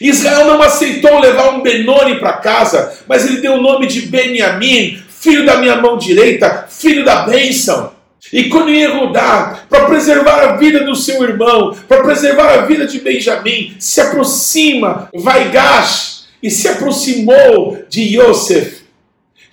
Israel 0.00 0.46
não 0.46 0.62
aceitou 0.62 1.20
levar 1.20 1.50
um 1.50 1.60
Benoni 1.60 2.18
para 2.18 2.32
casa, 2.38 2.98
mas 3.06 3.26
ele 3.26 3.42
deu 3.42 3.54
o 3.54 3.62
nome 3.62 3.86
de 3.86 4.02
Beniamim, 4.02 5.02
filho 5.10 5.44
da 5.44 5.58
minha 5.58 5.76
mão 5.76 5.98
direita, 5.98 6.66
filho 6.70 7.04
da 7.04 7.26
bênção. 7.26 7.92
E 8.32 8.44
quando 8.44 8.70
Yehudá, 8.70 9.64
para 9.68 9.84
preservar 9.84 10.40
a 10.40 10.56
vida 10.56 10.80
do 10.80 10.96
seu 10.96 11.22
irmão, 11.22 11.76
para 11.86 12.02
preservar 12.02 12.54
a 12.54 12.62
vida 12.62 12.86
de 12.86 12.98
Benjamim, 12.98 13.76
se 13.78 14.00
aproxima, 14.00 15.10
vai 15.14 15.50
Gash, 15.50 16.26
e 16.42 16.50
se 16.50 16.68
aproximou 16.68 17.84
de 17.88 18.16
Yosef. 18.16 18.77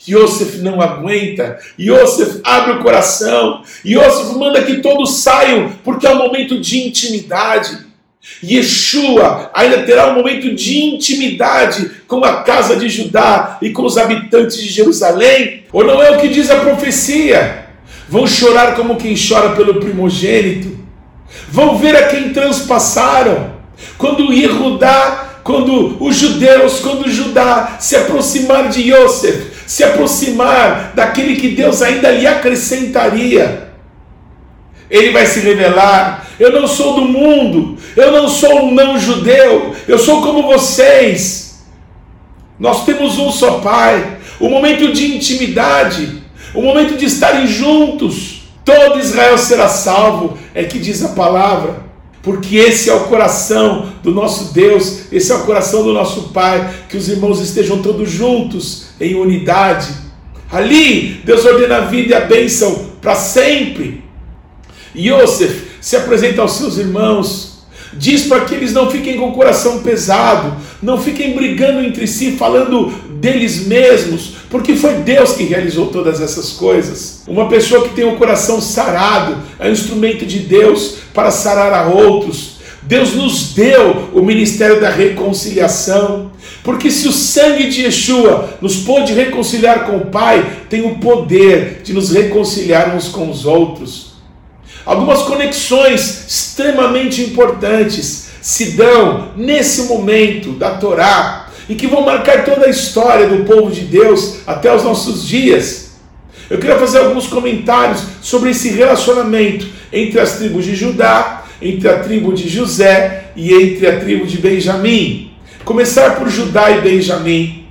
Yosef 0.08 0.60
não 0.60 0.82
aguenta, 0.82 1.60
Yosef 1.80 2.42
abre 2.44 2.74
o 2.74 2.84
coração, 2.84 3.64
Yosef 3.86 4.38
manda 4.38 4.64
que 4.64 4.82
todos 4.82 5.18
saiam, 5.20 5.72
porque 5.84 6.06
é 6.06 6.12
um 6.12 6.20
momento 6.20 6.60
de 6.60 6.88
intimidade. 6.88 7.86
Yeshua 8.44 9.52
ainda 9.54 9.84
terá 9.84 10.08
um 10.08 10.16
momento 10.16 10.54
de 10.56 10.80
intimidade 10.80 11.92
com 12.08 12.24
a 12.24 12.44
casa 12.44 12.76
de 12.76 12.90
Judá 12.90 13.60
e 13.62 13.70
com 13.70 13.84
os 13.84 13.98
habitantes 13.98 14.58
de 14.58 14.70
Jerusalém, 14.70 15.64
ou 15.72 15.84
não 15.84 16.02
é 16.02 16.12
o 16.12 16.20
que 16.20 16.28
diz 16.28 16.50
a 16.50 16.56
profecia? 16.58 17.66
vão 18.08 18.28
chorar 18.28 18.76
como 18.76 18.96
quem 18.96 19.16
chora 19.16 19.56
pelo 19.56 19.80
primogênito, 19.80 20.78
vão 21.50 21.78
ver 21.78 21.96
a 21.96 22.08
quem 22.08 22.32
transpassaram. 22.32 23.56
Quando 23.98 24.32
Yehudá, 24.32 25.40
quando 25.44 26.02
os 26.04 26.16
judeus, 26.16 26.80
quando 26.80 27.10
Judá 27.10 27.78
se 27.80 27.96
aproximar 27.96 28.70
de 28.70 28.92
Yosef, 28.92 29.45
se 29.66 29.84
aproximar 29.84 30.94
daquele 30.96 31.36
que 31.36 31.50
Deus 31.50 31.82
ainda 31.82 32.12
lhe 32.12 32.28
acrescentaria, 32.28 33.70
ele 34.90 35.12
vai 35.12 35.26
se 35.26 35.40
revelar. 35.40 36.28
Eu 36.40 36.52
não 36.52 36.68
sou 36.68 36.96
do 36.96 37.06
mundo, 37.06 37.78
eu 37.96 38.12
não 38.12 38.28
sou 38.28 38.66
um 38.66 38.74
não 38.74 39.00
judeu, 39.00 39.76
eu 39.88 39.98
sou 39.98 40.22
como 40.22 40.44
vocês. 40.44 41.64
Nós 42.60 42.86
temos 42.86 43.18
um 43.18 43.32
só 43.32 43.60
Pai. 43.60 44.18
O 44.40 44.50
momento 44.50 44.92
de 44.92 45.16
intimidade 45.16 46.26
o 46.56 46.62
momento 46.62 46.98
de 46.98 47.06
estarem 47.06 47.46
juntos. 47.46 48.44
Todo 48.64 49.00
Israel 49.00 49.38
será 49.38 49.68
salvo, 49.68 50.40
é 50.56 50.64
que 50.64 50.80
diz 50.80 51.04
a 51.04 51.10
palavra, 51.10 51.84
porque 52.24 52.56
esse 52.56 52.90
é 52.90 52.94
o 52.94 53.02
coração 53.02 53.92
do 54.02 54.12
nosso 54.12 54.54
Deus, 54.54 55.12
esse 55.12 55.32
é 55.32 55.36
o 55.36 55.44
coração 55.44 55.84
do 55.84 55.94
nosso 55.94 56.30
Pai, 56.30 56.74
que 56.90 56.98
os 56.98 57.08
irmãos 57.08 57.40
estejam 57.42 57.84
todos 57.84 58.10
juntos 58.10 58.85
em 59.00 59.16
unidade. 59.16 59.88
Ali, 60.52 61.22
Deus 61.24 61.44
ordena 61.46 61.78
a 61.78 61.82
vida 61.82 62.12
e 62.12 62.14
a 62.14 62.22
bênção 62.22 62.92
para 63.02 63.16
sempre. 63.16 64.04
Yosef 64.96 65.66
se 65.82 65.96
apresenta 65.96 66.42
aos 66.42 66.54
seus 66.54 66.78
irmãos, 66.78 67.66
diz 67.94 68.24
para 68.24 68.42
que 68.42 68.56
eles 68.56 68.74
não 68.74 68.90
fiquem 68.90 69.18
com 69.18 69.30
o 69.30 69.34
coração 69.34 69.80
pesado, 69.80 70.56
não 70.82 71.00
fiquem 71.00 71.36
brigando 71.36 71.82
entre 71.82 72.08
si, 72.08 72.32
falando 72.32 72.88
deles 73.20 73.68
mesmos, 73.68 74.36
porque 74.50 74.76
foi 74.76 74.96
Deus 74.96 75.34
que 75.34 75.44
realizou 75.44 75.88
todas 75.88 76.22
essas 76.22 76.52
coisas. 76.52 77.24
Uma 77.28 77.50
pessoa 77.50 77.88
que 77.88 77.96
tem 77.96 78.06
o 78.06 78.18
coração 78.18 78.62
sarado 78.62 79.38
é 79.60 79.68
um 79.68 79.72
instrumento 79.72 80.26
de 80.26 80.40
Deus 80.40 80.98
para 81.14 81.32
sarar 81.32 81.74
a 81.74 81.88
outros. 81.88 82.56
Deus 82.84 83.14
nos 83.14 83.54
deu 83.54 84.10
o 84.14 84.22
ministério 84.22 84.80
da 84.80 84.90
reconciliação, 84.90 86.32
porque 86.64 86.90
se 86.90 87.08
o 87.08 87.12
sangue 87.12 87.70
de 87.70 87.84
Yeshua 87.84 88.58
nos 88.62 88.78
pôde 88.78 89.14
reconciliar 89.14 89.86
com 89.86 89.98
o 89.98 90.06
Pai, 90.08 90.64
tem 90.70 90.82
o 90.82 90.98
poder 90.98 91.82
de 91.84 91.94
nos 91.94 92.12
reconciliar 92.12 92.96
uns 92.96 93.08
com 93.08 93.30
os 93.30 93.46
outros. 93.46 94.16
Algumas 94.86 95.24
conexões 95.24 96.26
extremamente 96.28 97.22
importantes 97.22 98.30
se 98.42 98.72
dão 98.72 99.30
nesse 99.36 99.84
momento 99.84 100.52
da 100.52 100.76
Torá 100.76 101.50
e 101.68 101.74
que 101.74 101.88
vão 101.88 102.02
marcar 102.02 102.46
toda 102.46 102.68
a 102.68 102.70
história 102.70 103.28
do 103.28 103.44
povo 103.44 103.72
de 103.72 103.82
Deus 103.82 104.38
até 104.46 104.74
os 104.74 104.84
nossos 104.84 105.28
dias. 105.28 105.86
Eu 106.50 106.60
queria 106.60 106.78
fazer 106.78 107.00
alguns 107.00 107.26
comentários 107.26 108.04
sobre 108.22 108.52
esse 108.52 108.70
relacionamento 108.70 109.68
entre 109.92 110.20
as 110.20 110.38
tribos 110.38 110.64
de 110.64 110.76
Judá, 110.76 111.44
entre 111.60 111.90
a 111.90 112.00
tribo 112.00 112.34
de 112.34 112.48
José 112.48 113.32
e 113.36 113.52
entre 113.54 113.88
a 113.88 114.00
tribo 114.00 114.28
de 114.28 114.38
Benjamim. 114.38 115.25
Começar 115.66 116.16
por 116.16 116.30
Judá 116.30 116.72
e 116.72 116.80
Benjamim. 116.80 117.66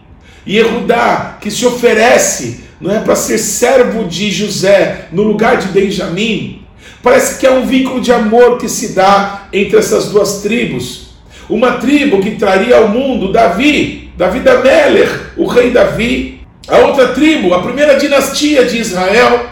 E 0.44 0.58
Erudá, 0.58 1.38
que 1.40 1.50
se 1.50 1.64
oferece, 1.64 2.64
não 2.78 2.94
é 2.94 3.00
para 3.00 3.16
ser 3.16 3.38
servo 3.38 4.04
de 4.04 4.30
José 4.30 5.08
no 5.10 5.22
lugar 5.22 5.56
de 5.56 5.68
Benjamim, 5.68 6.64
Parece 7.04 7.38
que 7.38 7.46
é 7.46 7.50
um 7.50 7.66
vínculo 7.66 8.00
de 8.00 8.10
amor 8.10 8.56
que 8.56 8.66
se 8.66 8.94
dá 8.94 9.46
entre 9.52 9.76
essas 9.76 10.08
duas 10.08 10.40
tribos. 10.40 11.08
Uma 11.50 11.72
tribo 11.72 12.22
que 12.22 12.30
traria 12.30 12.78
ao 12.78 12.88
mundo 12.88 13.30
Davi, 13.30 14.10
Davi 14.16 14.40
da 14.40 14.62
Meller, 14.62 15.32
o 15.36 15.44
rei 15.44 15.70
Davi. 15.70 16.40
A 16.66 16.78
outra 16.78 17.08
tribo, 17.08 17.52
a 17.52 17.60
primeira 17.60 17.98
dinastia 17.98 18.64
de 18.64 18.78
Israel, 18.78 19.50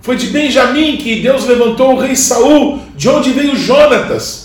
foi 0.00 0.16
de 0.16 0.26
Benjamim 0.26 0.96
que 0.96 1.20
Deus 1.20 1.46
levantou 1.46 1.94
o 1.94 2.00
rei 2.00 2.16
Saul, 2.16 2.80
de 2.96 3.08
onde 3.08 3.30
veio 3.30 3.54
Jonatas. 3.54 4.41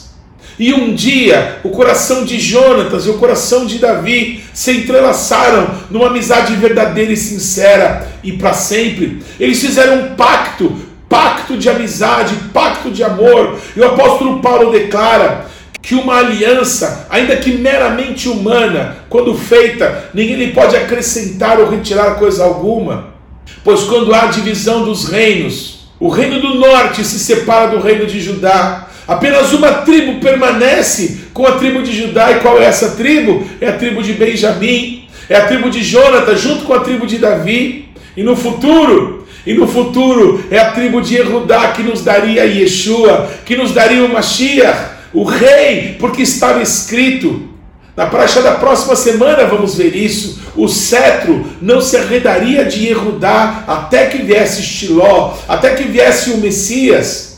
E 0.59 0.73
um 0.73 0.93
dia 0.93 1.59
o 1.63 1.69
coração 1.69 2.25
de 2.25 2.39
Jonatas 2.39 3.05
e 3.05 3.09
o 3.09 3.17
coração 3.17 3.65
de 3.65 3.77
Davi 3.77 4.43
se 4.53 4.71
entrelaçaram 4.71 5.69
numa 5.91 6.07
amizade 6.07 6.55
verdadeira 6.55 7.11
e 7.11 7.17
sincera 7.17 8.07
e 8.23 8.31
para 8.33 8.53
sempre. 8.53 9.21
Eles 9.39 9.59
fizeram 9.59 9.99
um 9.99 10.15
pacto 10.15 10.87
pacto 11.09 11.57
de 11.57 11.69
amizade, 11.69 12.35
pacto 12.53 12.91
de 12.91 13.03
amor. 13.03 13.57
E 13.75 13.79
o 13.79 13.85
apóstolo 13.85 14.41
Paulo 14.41 14.71
declara 14.71 15.45
que 15.81 15.95
uma 15.95 16.17
aliança, 16.17 17.07
ainda 17.09 17.37
que 17.37 17.51
meramente 17.51 18.27
humana, 18.27 18.97
quando 19.09 19.33
feita, 19.33 20.09
ninguém 20.13 20.35
lhe 20.35 20.51
pode 20.51 20.75
acrescentar 20.75 21.59
ou 21.59 21.69
retirar 21.69 22.15
coisa 22.15 22.43
alguma. 22.43 23.15
Pois 23.63 23.83
quando 23.83 24.13
há 24.13 24.25
divisão 24.25 24.83
dos 24.83 25.07
reinos, 25.07 25.87
o 25.99 26.09
reino 26.09 26.41
do 26.41 26.55
norte 26.55 27.03
se 27.05 27.19
separa 27.19 27.69
do 27.69 27.79
reino 27.79 28.05
de 28.05 28.19
Judá. 28.19 28.86
Apenas 29.07 29.53
uma 29.53 29.71
tribo 29.71 30.19
permanece 30.19 31.19
com 31.33 31.47
a 31.47 31.53
tribo 31.53 31.81
de 31.81 31.95
Judá. 31.95 32.31
E 32.31 32.39
qual 32.39 32.59
é 32.59 32.65
essa 32.65 32.91
tribo? 32.91 33.47
É 33.61 33.69
a 33.69 33.73
tribo 33.73 34.03
de 34.03 34.13
Benjamim, 34.13 35.07
é 35.29 35.35
a 35.35 35.45
tribo 35.45 35.69
de 35.69 35.81
Jonathan, 35.81 36.35
junto 36.35 36.65
com 36.65 36.73
a 36.73 36.81
tribo 36.81 37.07
de 37.07 37.17
Davi. 37.17 37.89
E 38.17 38.23
no 38.23 38.35
futuro, 38.35 39.25
e 39.45 39.53
no 39.53 39.67
futuro 39.67 40.43
é 40.51 40.59
a 40.59 40.71
tribo 40.71 41.01
de 41.01 41.15
Erudá 41.15 41.69
que 41.69 41.83
nos 41.83 42.03
daria 42.03 42.43
Yeshua, 42.43 43.29
que 43.45 43.55
nos 43.55 43.71
daria 43.71 44.03
o 44.03 44.09
Mashiach, 44.11 44.97
o 45.13 45.23
rei, 45.23 45.95
porque 45.99 46.23
estava 46.23 46.61
escrito. 46.61 47.47
Na 47.95 48.07
praxa 48.07 48.41
da 48.41 48.55
próxima 48.55 48.95
semana 48.95 49.45
vamos 49.45 49.75
ver 49.75 49.95
isso. 49.95 50.39
O 50.55 50.67
cetro 50.67 51.45
não 51.61 51.79
se 51.79 51.95
arredaria 51.95 52.65
de 52.65 52.87
Erudá 52.87 53.63
até 53.67 54.07
que 54.07 54.17
viesse 54.17 54.61
Shiló, 54.61 55.35
até 55.47 55.75
que 55.75 55.83
viesse 55.83 56.31
o 56.31 56.37
Messias. 56.37 57.36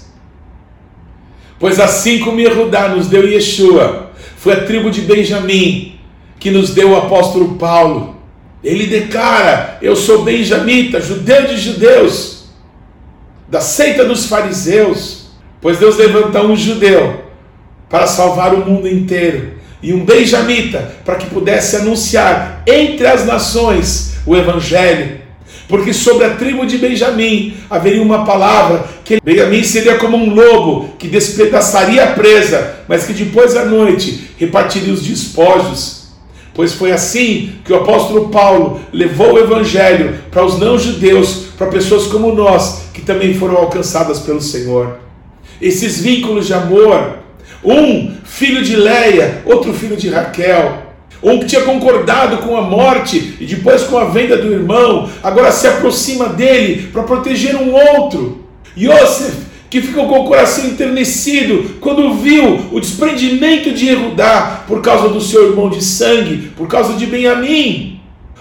Pois 1.59 1.79
assim 1.79 2.19
como 2.19 2.39
Erudá 2.39 2.87
nos 2.87 3.07
deu 3.07 3.27
Yeshua, 3.27 4.11
foi 4.37 4.53
a 4.53 4.63
tribo 4.63 4.89
de 4.89 5.01
Benjamim 5.01 5.99
que 6.39 6.49
nos 6.49 6.73
deu 6.73 6.91
o 6.91 6.97
apóstolo 6.97 7.55
Paulo. 7.55 8.15
Ele 8.63 8.87
declara: 8.87 9.77
Eu 9.81 9.95
sou 9.95 10.23
benjamita, 10.23 11.01
judeu 11.01 11.47
de 11.47 11.57
judeus, 11.57 12.45
da 13.47 13.61
seita 13.61 14.05
dos 14.05 14.25
fariseus, 14.25 15.31
pois 15.61 15.77
Deus 15.77 15.97
levanta 15.97 16.41
um 16.41 16.55
judeu 16.55 17.23
para 17.89 18.07
salvar 18.07 18.53
o 18.53 18.65
mundo 18.65 18.87
inteiro 18.87 19.59
e 19.81 19.93
um 19.93 20.05
benjamita 20.05 20.95
para 21.03 21.15
que 21.15 21.29
pudesse 21.29 21.77
anunciar 21.77 22.63
entre 22.67 23.07
as 23.07 23.25
nações 23.25 24.17
o 24.25 24.35
evangelho. 24.35 25.19
Porque 25.69 25.93
sobre 25.93 26.25
a 26.25 26.31
tribo 26.31 26.65
de 26.65 26.77
Benjamim 26.77 27.53
haveria 27.69 28.01
uma 28.01 28.25
palavra 28.25 28.85
que 29.05 29.21
Benjamim 29.23 29.63
seria 29.63 29.97
como 29.97 30.17
um 30.17 30.33
lobo 30.33 30.89
que 30.99 31.07
despedaçaria 31.07 32.03
a 32.03 32.07
presa, 32.07 32.79
mas 32.89 33.05
que 33.05 33.13
depois 33.13 33.55
à 33.55 33.63
noite 33.63 34.31
repartiria 34.37 34.91
os 34.91 35.03
despojos 35.03 35.99
pois 36.59 36.73
foi 36.73 36.91
assim 36.91 37.53
que 37.63 37.71
o 37.71 37.77
apóstolo 37.77 38.27
Paulo 38.27 38.81
levou 38.91 39.31
o 39.31 39.39
evangelho 39.39 40.19
para 40.29 40.43
os 40.43 40.59
não-judeus, 40.59 41.45
para 41.57 41.67
pessoas 41.67 42.07
como 42.07 42.33
nós, 42.33 42.81
que 42.93 43.01
também 43.01 43.33
foram 43.33 43.55
alcançadas 43.55 44.19
pelo 44.19 44.41
Senhor. 44.41 44.99
Esses 45.61 46.01
vínculos 46.01 46.47
de 46.47 46.53
amor, 46.53 47.19
um 47.63 48.13
filho 48.25 48.61
de 48.61 48.75
Leia, 48.75 49.41
outro 49.45 49.73
filho 49.73 49.95
de 49.95 50.09
Raquel, 50.09 50.88
um 51.21 51.39
que 51.39 51.45
tinha 51.45 51.61
concordado 51.61 52.37
com 52.37 52.55
a 52.55 52.61
morte 52.61 53.35
e 53.39 53.45
depois 53.45 53.83
com 53.83 53.97
a 53.97 54.05
venda 54.05 54.37
do 54.37 54.51
irmão, 54.51 55.09
agora 55.21 55.51
se 55.51 55.67
aproxima 55.67 56.29
dele 56.29 56.89
para 56.91 57.03
proteger 57.03 57.55
um 57.55 57.73
outro. 57.73 58.45
Yosef 58.77 59.49
que 59.69 59.81
ficou 59.81 60.07
com 60.07 60.21
o 60.21 60.25
coração 60.25 60.65
enternecido 60.65 61.75
quando 61.79 62.15
viu 62.15 62.69
o 62.71 62.79
desprendimento 62.79 63.71
de 63.71 63.87
Erudá 63.87 64.63
por 64.67 64.81
causa 64.81 65.09
do 65.09 65.21
seu 65.21 65.49
irmão 65.49 65.69
de 65.69 65.83
sangue, 65.83 66.51
por 66.57 66.67
causa 66.67 66.93
de 66.93 67.05
Benjamim. 67.05 67.99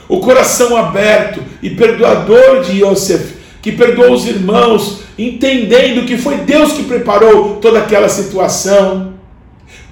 O 0.08 0.20
coração 0.20 0.74
aberto 0.74 1.42
e 1.62 1.68
perdoador 1.68 2.62
de 2.62 2.82
Yosef, 2.82 3.34
que 3.60 3.72
perdoou 3.72 4.14
os 4.14 4.26
irmãos, 4.26 5.00
entendendo 5.18 6.06
que 6.06 6.16
foi 6.16 6.38
Deus 6.38 6.72
que 6.72 6.84
preparou 6.84 7.56
toda 7.56 7.80
aquela 7.80 8.08
situação. 8.08 9.17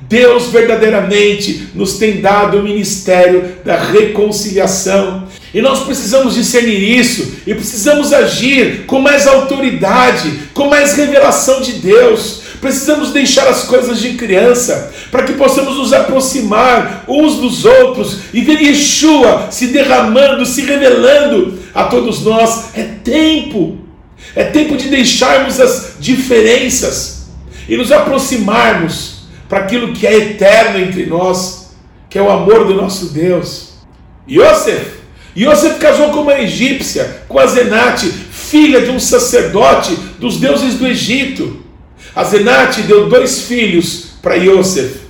Deus 0.08 0.46
verdadeiramente 0.46 1.68
nos 1.74 1.94
tem 1.94 2.20
dado 2.20 2.58
o 2.58 2.62
ministério 2.62 3.56
da 3.64 3.76
reconciliação. 3.76 5.26
E 5.52 5.60
nós 5.60 5.80
precisamos 5.80 6.34
discernir 6.34 6.78
isso 6.78 7.38
e 7.46 7.54
precisamos 7.54 8.12
agir 8.12 8.84
com 8.86 9.00
mais 9.00 9.26
autoridade, 9.26 10.30
com 10.54 10.68
mais 10.68 10.94
revelação 10.94 11.60
de 11.60 11.74
Deus. 11.74 12.42
Precisamos 12.60 13.10
deixar 13.10 13.48
as 13.48 13.64
coisas 13.64 13.98
de 13.98 14.14
criança 14.14 14.92
para 15.10 15.24
que 15.24 15.32
possamos 15.32 15.76
nos 15.76 15.92
aproximar 15.92 17.04
uns 17.08 17.36
dos 17.36 17.64
outros 17.64 18.18
e 18.32 18.42
ver 18.42 18.60
Yeshua 18.60 19.48
se 19.50 19.68
derramando, 19.68 20.46
se 20.46 20.62
revelando 20.62 21.58
a 21.74 21.84
todos 21.84 22.22
nós. 22.22 22.66
É 22.74 22.82
tempo, 22.82 23.78
é 24.34 24.44
tempo 24.44 24.76
de 24.76 24.88
deixarmos 24.88 25.60
as 25.60 25.94
diferenças 25.98 27.26
e 27.68 27.76
nos 27.76 27.90
aproximarmos 27.90 29.15
para 29.48 29.60
aquilo 29.60 29.92
que 29.92 30.06
é 30.06 30.16
eterno 30.16 30.80
entre 30.80 31.06
nós, 31.06 31.74
que 32.08 32.18
é 32.18 32.22
o 32.22 32.30
amor 32.30 32.66
do 32.66 32.74
nosso 32.74 33.12
Deus. 33.12 33.74
Yosef 34.28 34.96
Yosef 35.36 35.78
casou 35.78 36.10
com 36.10 36.22
uma 36.22 36.40
egípcia, 36.40 37.24
com 37.28 37.38
a 37.38 37.46
Zenate, 37.46 38.06
filha 38.06 38.80
de 38.80 38.90
um 38.90 38.98
sacerdote 38.98 39.94
dos 40.18 40.38
deuses 40.38 40.76
do 40.76 40.86
Egito. 40.86 41.62
A 42.14 42.24
Zenate 42.24 42.80
deu 42.82 43.10
dois 43.10 43.42
filhos 43.42 44.12
para 44.22 44.36
Yosef, 44.36 45.00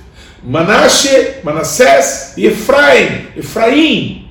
Manashe, 0.43 1.35
Manassés 1.43 2.33
e 2.35 2.45
Efraim, 2.45 3.27
Efraim. 3.37 4.27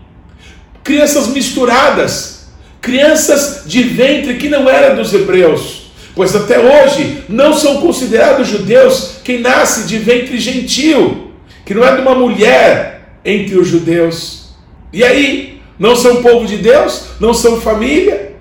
Crianças 0.85 1.29
misturadas, 1.29 2.49
crianças 2.83 3.63
de 3.65 3.83
ventre 3.83 4.37
que 4.37 4.51
não 4.51 4.69
era 4.69 4.95
dos 4.95 5.15
hebreus, 5.15 5.86
pois 6.17 6.35
até 6.35 6.59
hoje 6.59 7.25
não 7.29 7.53
são 7.53 7.83
considerados 7.83 8.49
judeus 8.49 9.19
quem 9.23 9.39
nasce 9.39 9.87
de 9.87 9.99
ventre 9.99 10.39
gentil, 10.39 11.31
que 11.65 11.75
não 11.75 11.85
é 11.85 11.95
de 11.95 12.01
uma 12.01 12.15
mulher 12.15 13.19
entre 13.23 13.59
os 13.59 13.69
judeus. 13.69 14.47
E 14.93 15.05
aí, 15.05 15.61
não 15.79 15.95
são 15.95 16.23
povo 16.23 16.47
de 16.47 16.57
Deus, 16.57 17.03
não 17.21 17.35
são 17.35 17.61
família, 17.61 18.33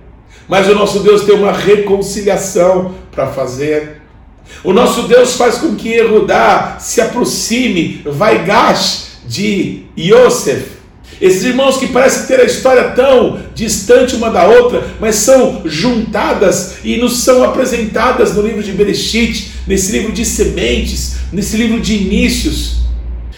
mas 0.48 0.70
o 0.70 0.74
nosso 0.74 1.00
Deus 1.00 1.24
tem 1.24 1.36
uma 1.36 1.52
reconciliação 1.52 2.96
para 3.12 3.28
fazer. 3.28 4.02
O 4.64 4.72
nosso 4.72 5.04
Deus 5.04 5.36
faz 5.36 5.58
com 5.58 5.76
que 5.76 5.92
Erudá 5.92 6.78
se 6.80 7.02
aproxime, 7.02 8.02
vai 8.06 8.46
Gash 8.46 9.18
de 9.28 9.84
Yosef. 9.98 10.75
Esses 11.22 11.44
irmãos 11.44 11.78
que 11.78 11.88
parecem 11.88 12.26
ter 12.26 12.42
a 12.42 12.46
história 12.46 12.92
tão 12.92 13.40
distante 13.54 14.16
uma 14.16 14.30
da 14.30 14.46
outra, 14.46 14.84
mas 15.00 15.16
são 15.16 15.62
juntadas 15.66 16.76
e 16.84 16.98
nos 16.98 17.20
são 17.20 17.44
apresentadas 17.44 18.36
no 18.36 18.42
livro 18.42 18.62
de 18.62 18.74
Bereshit, 18.74 19.52
nesse 19.66 19.92
livro 19.94 20.12
de 20.12 20.26
sementes, 20.26 21.18
nesse 21.32 21.56
livro 21.56 21.80
de 21.80 21.96
inícios. 21.96 22.78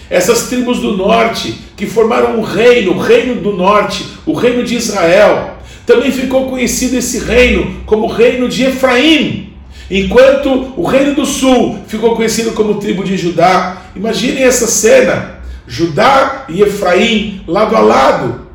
Essas 0.09 0.47
tribos 0.47 0.79
do 0.79 0.97
norte, 0.97 1.53
que 1.75 1.85
formaram 1.85 2.39
um 2.39 2.41
reino, 2.41 2.93
o 2.93 2.99
reino 2.99 3.35
do 3.35 3.53
norte, 3.53 4.05
o 4.25 4.33
reino 4.33 4.63
de 4.63 4.75
Israel, 4.75 5.57
também 5.85 6.11
ficou 6.11 6.49
conhecido 6.49 6.97
esse 6.97 7.19
reino 7.19 7.81
como 7.85 8.05
o 8.05 8.11
reino 8.11 8.49
de 8.49 8.63
Efraim, 8.63 9.53
enquanto 9.89 10.73
o 10.75 10.83
reino 10.83 11.13
do 11.13 11.25
sul 11.25 11.79
ficou 11.87 12.15
conhecido 12.15 12.51
como 12.51 12.75
tribo 12.75 13.03
de 13.03 13.15
Judá. 13.15 13.83
Imaginem 13.95 14.43
essa 14.43 14.67
cena: 14.67 15.36
Judá 15.67 16.45
e 16.47 16.61
Efraim 16.61 17.43
lado 17.45 17.75
a 17.75 17.79
lado. 17.79 18.47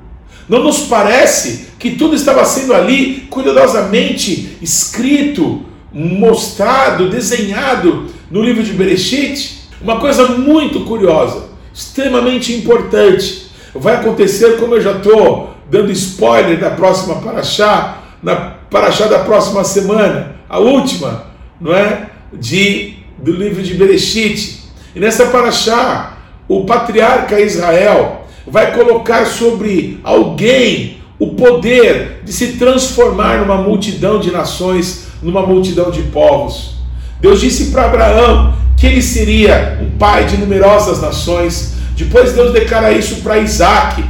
Não 0.48 0.64
nos 0.64 0.80
parece 0.80 1.68
que 1.78 1.90
tudo 1.90 2.14
estava 2.14 2.44
sendo 2.44 2.74
ali 2.74 3.26
cuidadosamente 3.28 4.56
escrito, 4.62 5.62
mostrado, 5.92 7.10
desenhado 7.10 8.06
no 8.30 8.42
livro 8.42 8.62
de 8.62 8.72
Bereshit? 8.72 9.68
Uma 9.80 10.00
coisa 10.00 10.28
muito 10.28 10.80
curiosa, 10.80 11.48
extremamente 11.72 12.52
importante, 12.54 13.48
vai 13.74 13.96
acontecer 13.96 14.58
como 14.58 14.74
eu 14.74 14.80
já 14.80 14.92
estou 14.92 15.54
dando 15.70 15.90
spoiler 15.92 16.58
da 16.58 16.70
próxima 16.70 17.16
paraxá, 17.16 17.98
na 18.22 18.36
paraxá 18.36 19.06
da 19.06 19.20
próxima 19.20 19.64
semana, 19.64 20.36
a 20.48 20.58
última, 20.58 21.26
não 21.60 21.74
é? 21.74 22.10
De, 22.32 22.94
do 23.18 23.32
livro 23.32 23.62
de 23.62 23.74
Bereshit. 23.74 24.62
E 24.94 25.00
nessa 25.00 25.26
paraxá, 25.26 26.11
o 26.58 26.64
patriarca 26.64 27.40
Israel 27.40 28.26
vai 28.46 28.74
colocar 28.74 29.24
sobre 29.24 30.00
alguém 30.04 30.98
o 31.18 31.28
poder 31.34 32.20
de 32.24 32.32
se 32.32 32.54
transformar 32.54 33.38
numa 33.38 33.56
multidão 33.56 34.18
de 34.18 34.30
nações, 34.30 35.06
numa 35.22 35.46
multidão 35.46 35.90
de 35.90 36.02
povos. 36.02 36.74
Deus 37.20 37.40
disse 37.40 37.66
para 37.66 37.84
Abraão 37.84 38.54
que 38.76 38.86
ele 38.86 39.00
seria 39.00 39.78
um 39.80 39.96
pai 39.96 40.24
de 40.24 40.36
numerosas 40.36 41.00
nações. 41.00 41.74
Depois 41.96 42.32
Deus 42.32 42.52
declara 42.52 42.92
isso 42.92 43.16
para 43.22 43.38
Isaac. 43.38 44.04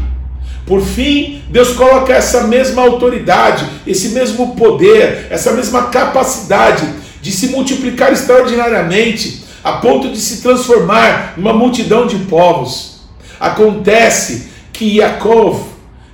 Por 0.64 0.80
fim, 0.80 1.42
Deus 1.50 1.74
coloca 1.74 2.12
essa 2.12 2.46
mesma 2.46 2.82
autoridade, 2.82 3.66
esse 3.86 4.08
mesmo 4.10 4.56
poder, 4.56 5.26
essa 5.28 5.52
mesma 5.52 5.84
capacidade 5.88 6.88
de 7.20 7.30
se 7.30 7.48
multiplicar 7.48 8.12
extraordinariamente, 8.12 9.41
a 9.62 9.72
ponto 9.74 10.10
de 10.10 10.18
se 10.18 10.42
transformar 10.42 11.34
numa 11.36 11.52
multidão 11.52 12.06
de 12.06 12.16
povos. 12.26 13.00
Acontece 13.38 14.50
que 14.72 14.98
Yaakov, 14.98 15.60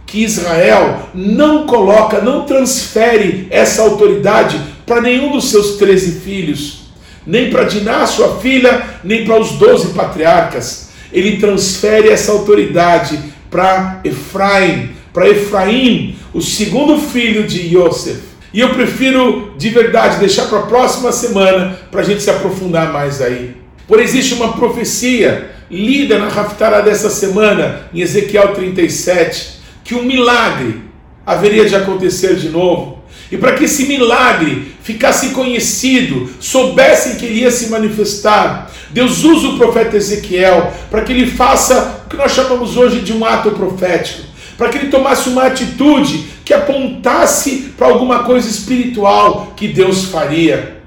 que 0.06 0.22
Israel, 0.22 1.08
não 1.14 1.66
coloca, 1.66 2.20
não 2.20 2.44
transfere 2.44 3.46
essa 3.50 3.82
autoridade 3.82 4.60
para 4.86 5.00
nenhum 5.00 5.32
dos 5.32 5.50
seus 5.50 5.76
treze 5.76 6.20
filhos 6.20 6.88
nem 7.28 7.50
para 7.50 7.64
Diná, 7.64 8.06
sua 8.06 8.38
filha, 8.38 8.82
nem 9.04 9.26
para 9.26 9.38
os 9.38 9.52
doze 9.52 9.88
patriarcas. 9.88 10.88
Ele 11.12 11.36
transfere 11.36 12.08
essa 12.08 12.32
autoridade 12.32 13.18
para 13.50 14.00
Efraim, 14.02 14.90
para 15.12 15.28
Efraim, 15.28 16.16
o 16.32 16.40
segundo 16.40 16.98
filho 16.98 17.46
de 17.46 17.76
Yosef. 17.76 18.27
E 18.52 18.60
eu 18.60 18.70
prefiro 18.70 19.54
de 19.58 19.68
verdade 19.68 20.18
deixar 20.18 20.46
para 20.46 20.60
a 20.60 20.66
próxima 20.66 21.12
semana 21.12 21.78
para 21.90 22.00
a 22.00 22.04
gente 22.04 22.22
se 22.22 22.30
aprofundar 22.30 22.92
mais 22.92 23.20
aí. 23.20 23.56
Por 23.86 24.00
existe 24.00 24.34
uma 24.34 24.52
profecia 24.52 25.50
lida 25.70 26.18
na 26.18 26.28
Raftará 26.28 26.80
dessa 26.80 27.10
semana, 27.10 27.88
em 27.92 28.00
Ezequiel 28.00 28.54
37, 28.54 29.60
que 29.84 29.94
um 29.94 30.02
milagre 30.02 30.82
haveria 31.24 31.66
de 31.66 31.76
acontecer 31.76 32.36
de 32.36 32.48
novo. 32.48 32.98
E 33.30 33.36
para 33.36 33.52
que 33.52 33.64
esse 33.64 33.84
milagre 33.84 34.74
ficasse 34.82 35.30
conhecido, 35.30 36.30
soubessem 36.40 37.16
que 37.16 37.26
ele 37.26 37.40
ia 37.40 37.50
se 37.50 37.68
manifestar, 37.68 38.70
Deus 38.90 39.22
usa 39.24 39.48
o 39.48 39.58
profeta 39.58 39.96
Ezequiel 39.96 40.72
para 40.90 41.02
que 41.02 41.12
ele 41.12 41.26
faça 41.26 42.02
o 42.06 42.08
que 42.08 42.16
nós 42.16 42.32
chamamos 42.32 42.76
hoje 42.76 43.00
de 43.00 43.12
um 43.12 43.24
ato 43.24 43.50
profético, 43.50 44.22
para 44.58 44.68
que 44.70 44.76
ele 44.76 44.90
tomasse 44.90 45.28
uma 45.28 45.44
atitude 45.44 46.26
que 46.44 46.52
apontasse 46.52 47.72
para 47.78 47.86
alguma 47.86 48.24
coisa 48.24 48.48
espiritual 48.48 49.52
que 49.54 49.68
Deus 49.68 50.06
faria. 50.06 50.82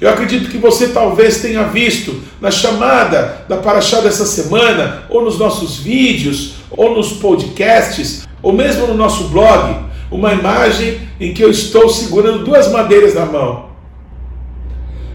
Eu 0.00 0.08
acredito 0.08 0.48
que 0.48 0.58
você 0.58 0.88
talvez 0.88 1.40
tenha 1.40 1.64
visto 1.64 2.22
na 2.40 2.52
chamada 2.52 3.44
da 3.48 3.56
Paraxá 3.56 4.00
dessa 4.00 4.24
semana, 4.24 5.04
ou 5.08 5.24
nos 5.24 5.38
nossos 5.38 5.78
vídeos, 5.78 6.54
ou 6.70 6.94
nos 6.94 7.14
podcasts, 7.14 8.26
ou 8.40 8.52
mesmo 8.52 8.86
no 8.86 8.94
nosso 8.94 9.24
blog, 9.24 9.84
uma 10.10 10.32
imagem 10.32 11.00
em 11.18 11.34
que 11.34 11.42
eu 11.42 11.50
estou 11.50 11.88
segurando 11.88 12.44
duas 12.44 12.70
madeiras 12.70 13.14
na 13.14 13.26
mão. 13.26 13.70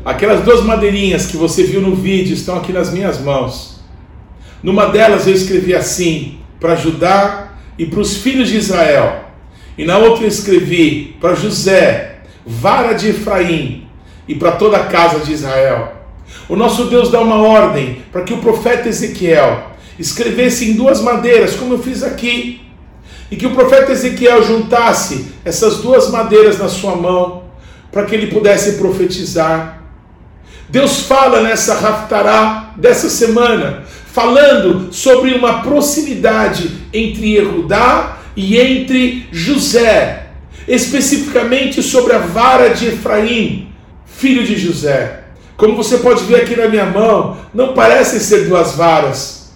Aquelas 0.04 0.44
duas 0.44 0.64
madeirinhas 0.64 1.28
que 1.28 1.38
você 1.38 1.64
viu 1.64 1.80
no 1.80 1.96
vídeo 1.96 2.34
estão 2.34 2.58
aqui 2.58 2.74
nas 2.74 2.92
minhas 2.92 3.22
mãos. 3.22 3.80
Numa 4.62 4.88
delas 4.88 5.28
eu 5.28 5.34
escrevi 5.34 5.76
assim: 5.76 6.40
para 6.60 6.76
Judá 6.76 7.49
e 7.80 7.86
para 7.86 8.02
os 8.02 8.18
filhos 8.18 8.50
de 8.50 8.58
Israel. 8.58 9.24
E 9.78 9.86
na 9.86 9.98
outra 9.98 10.28
escrevi 10.28 11.16
para 11.22 11.34
José, 11.34 12.18
vara 12.46 12.92
de 12.92 13.10
Efraim, 13.10 13.88
e 14.28 14.36
para 14.36 14.52
toda 14.52 14.78
a 14.78 14.86
casa 14.86 15.20
de 15.20 15.32
Israel. 15.32 15.94
O 16.48 16.56
nosso 16.56 16.86
Deus 16.86 17.10
dá 17.10 17.20
uma 17.22 17.42
ordem 17.42 18.04
para 18.12 18.22
que 18.22 18.34
o 18.34 18.38
profeta 18.38 18.88
Ezequiel 18.90 19.72
escrevesse 19.98 20.70
em 20.70 20.74
duas 20.74 21.02
madeiras, 21.02 21.56
como 21.56 21.74
eu 21.76 21.80
fiz 21.80 22.04
aqui, 22.04 22.62
e 23.32 23.36
que 23.36 23.48
o 23.48 23.56
profeta 23.56 23.92
Ezequiel 23.92 24.44
juntasse 24.44 25.34
essas 25.46 25.78
duas 25.78 26.12
madeiras 26.12 26.60
na 26.60 26.68
sua 26.68 26.96
mão 26.96 27.44
para 27.92 28.06
que 28.06 28.14
ele 28.14 28.28
pudesse 28.28 28.74
profetizar. 28.74 29.82
Deus 30.68 31.02
fala 31.02 31.42
nessa 31.42 31.74
Raftará 31.74 32.74
dessa 32.78 33.10
semana, 33.10 33.84
falando 34.12 34.92
sobre 34.92 35.34
uma 35.34 35.62
proximidade 35.62 36.72
entre 36.94 37.36
Erudá 37.36 38.18
e 38.36 38.58
entre 38.58 39.28
José, 39.32 40.28
especificamente 40.68 41.82
sobre 41.84 42.14
a 42.14 42.20
vara 42.20 42.70
de 42.70 42.88
Efraim, 42.88 43.70
filho 44.06 44.44
de 44.44 44.58
José. 44.58 45.24
Como 45.56 45.76
você 45.76 45.98
pode 45.98 46.24
ver 46.24 46.38
aqui 46.38 46.56
na 46.56 46.68
minha 46.68 46.86
mão, 46.86 47.38
não 47.54 47.74
parecem 47.74 48.20
ser 48.20 48.48
duas 48.48 48.74
varas. 48.74 49.52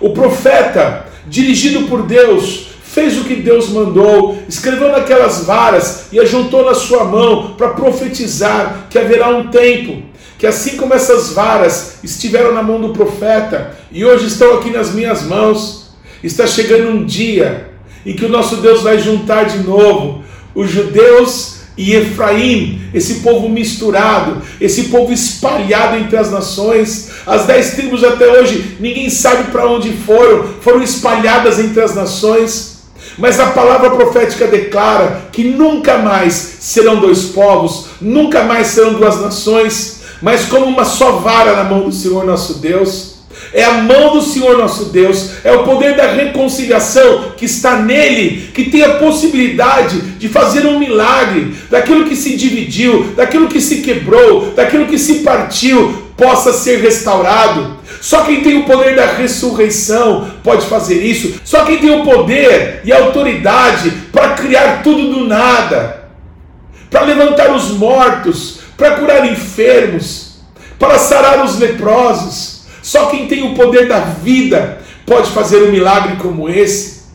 O 0.00 0.10
profeta, 0.10 1.06
dirigido 1.26 1.88
por 1.88 2.02
Deus, 2.02 2.68
fez 2.82 3.18
o 3.18 3.24
que 3.24 3.34
Deus 3.36 3.68
mandou, 3.68 4.38
escreveu 4.48 4.92
naquelas 4.92 5.44
varas 5.44 6.06
e 6.12 6.20
ajuntou 6.20 6.64
na 6.64 6.74
sua 6.74 7.04
mão 7.04 7.54
para 7.56 7.70
profetizar 7.70 8.86
que 8.88 8.98
haverá 8.98 9.28
um 9.28 9.48
tempo 9.48 10.02
que 10.38 10.46
assim 10.46 10.76
como 10.76 10.94
essas 10.94 11.30
varas 11.30 11.96
estiveram 12.02 12.52
na 12.52 12.62
mão 12.62 12.80
do 12.80 12.90
profeta 12.90 13.76
e 13.90 14.04
hoje 14.04 14.26
estão 14.26 14.54
aqui 14.54 14.70
nas 14.70 14.92
minhas 14.92 15.22
mãos, 15.22 15.90
está 16.22 16.46
chegando 16.46 16.90
um 16.90 17.04
dia 17.04 17.70
em 18.04 18.14
que 18.14 18.24
o 18.24 18.28
nosso 18.28 18.56
Deus 18.56 18.82
vai 18.82 18.98
juntar 18.98 19.44
de 19.44 19.58
novo 19.58 20.22
os 20.54 20.70
judeus 20.70 21.56
e 21.76 21.92
Efraim, 21.92 22.80
esse 22.94 23.16
povo 23.16 23.48
misturado, 23.48 24.40
esse 24.58 24.84
povo 24.84 25.12
espalhado 25.12 25.96
entre 25.96 26.16
as 26.16 26.30
nações. 26.30 27.10
As 27.26 27.44
dez 27.44 27.72
tribos 27.72 28.02
até 28.02 28.26
hoje, 28.26 28.76
ninguém 28.80 29.10
sabe 29.10 29.50
para 29.50 29.68
onde 29.68 29.92
foram, 29.92 30.44
foram 30.62 30.82
espalhadas 30.82 31.58
entre 31.58 31.82
as 31.82 31.94
nações. 31.94 32.76
Mas 33.18 33.38
a 33.38 33.46
palavra 33.48 33.90
profética 33.90 34.46
declara 34.46 35.28
que 35.32 35.44
nunca 35.44 35.98
mais 35.98 36.34
serão 36.60 37.00
dois 37.00 37.24
povos, 37.24 37.88
nunca 38.00 38.42
mais 38.42 38.68
serão 38.68 38.94
duas 38.94 39.20
nações, 39.20 39.95
mas 40.26 40.46
como 40.46 40.66
uma 40.66 40.84
só 40.84 41.12
vara 41.18 41.54
na 41.54 41.62
mão 41.62 41.82
do 41.82 41.92
Senhor 41.92 42.26
nosso 42.26 42.54
Deus. 42.54 43.14
É 43.52 43.62
a 43.62 43.74
mão 43.74 44.12
do 44.12 44.20
Senhor 44.20 44.58
nosso 44.58 44.86
Deus, 44.86 45.30
é 45.44 45.52
o 45.52 45.62
poder 45.62 45.94
da 45.94 46.10
reconciliação 46.10 47.32
que 47.36 47.44
está 47.44 47.76
nele, 47.76 48.50
que 48.52 48.64
tem 48.64 48.82
a 48.82 48.94
possibilidade 48.94 50.00
de 50.00 50.28
fazer 50.28 50.66
um 50.66 50.80
milagre 50.80 51.54
daquilo 51.70 52.06
que 52.06 52.16
se 52.16 52.34
dividiu, 52.34 53.12
daquilo 53.14 53.46
que 53.46 53.60
se 53.60 53.82
quebrou, 53.82 54.50
daquilo 54.50 54.86
que 54.86 54.98
se 54.98 55.16
partiu, 55.16 56.08
possa 56.16 56.52
ser 56.52 56.80
restaurado. 56.80 57.76
Só 58.00 58.24
quem 58.24 58.40
tem 58.40 58.58
o 58.58 58.64
poder 58.64 58.96
da 58.96 59.06
ressurreição 59.06 60.28
pode 60.42 60.66
fazer 60.66 61.04
isso. 61.04 61.40
Só 61.44 61.64
quem 61.64 61.78
tem 61.78 62.00
o 62.00 62.04
poder 62.04 62.80
e 62.84 62.92
a 62.92 62.98
autoridade 62.98 63.92
para 64.10 64.30
criar 64.30 64.82
tudo 64.82 65.08
do 65.08 65.24
nada, 65.24 66.08
para 66.90 67.02
levantar 67.02 67.54
os 67.54 67.70
mortos, 67.70 68.55
para 68.76 68.96
curar 68.96 69.30
enfermos, 69.30 70.38
para 70.78 70.98
sarar 70.98 71.44
os 71.44 71.58
leprosos. 71.58 72.66
Só 72.82 73.06
quem 73.06 73.26
tem 73.26 73.42
o 73.42 73.54
poder 73.54 73.88
da 73.88 74.00
vida 74.00 74.80
pode 75.04 75.30
fazer 75.30 75.62
um 75.62 75.72
milagre 75.72 76.16
como 76.16 76.48
esse. 76.48 77.06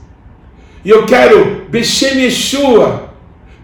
E 0.83 0.89
eu 0.89 1.05
quero, 1.05 1.65
Bechem 1.69 2.23
Yeshua, 2.23 3.11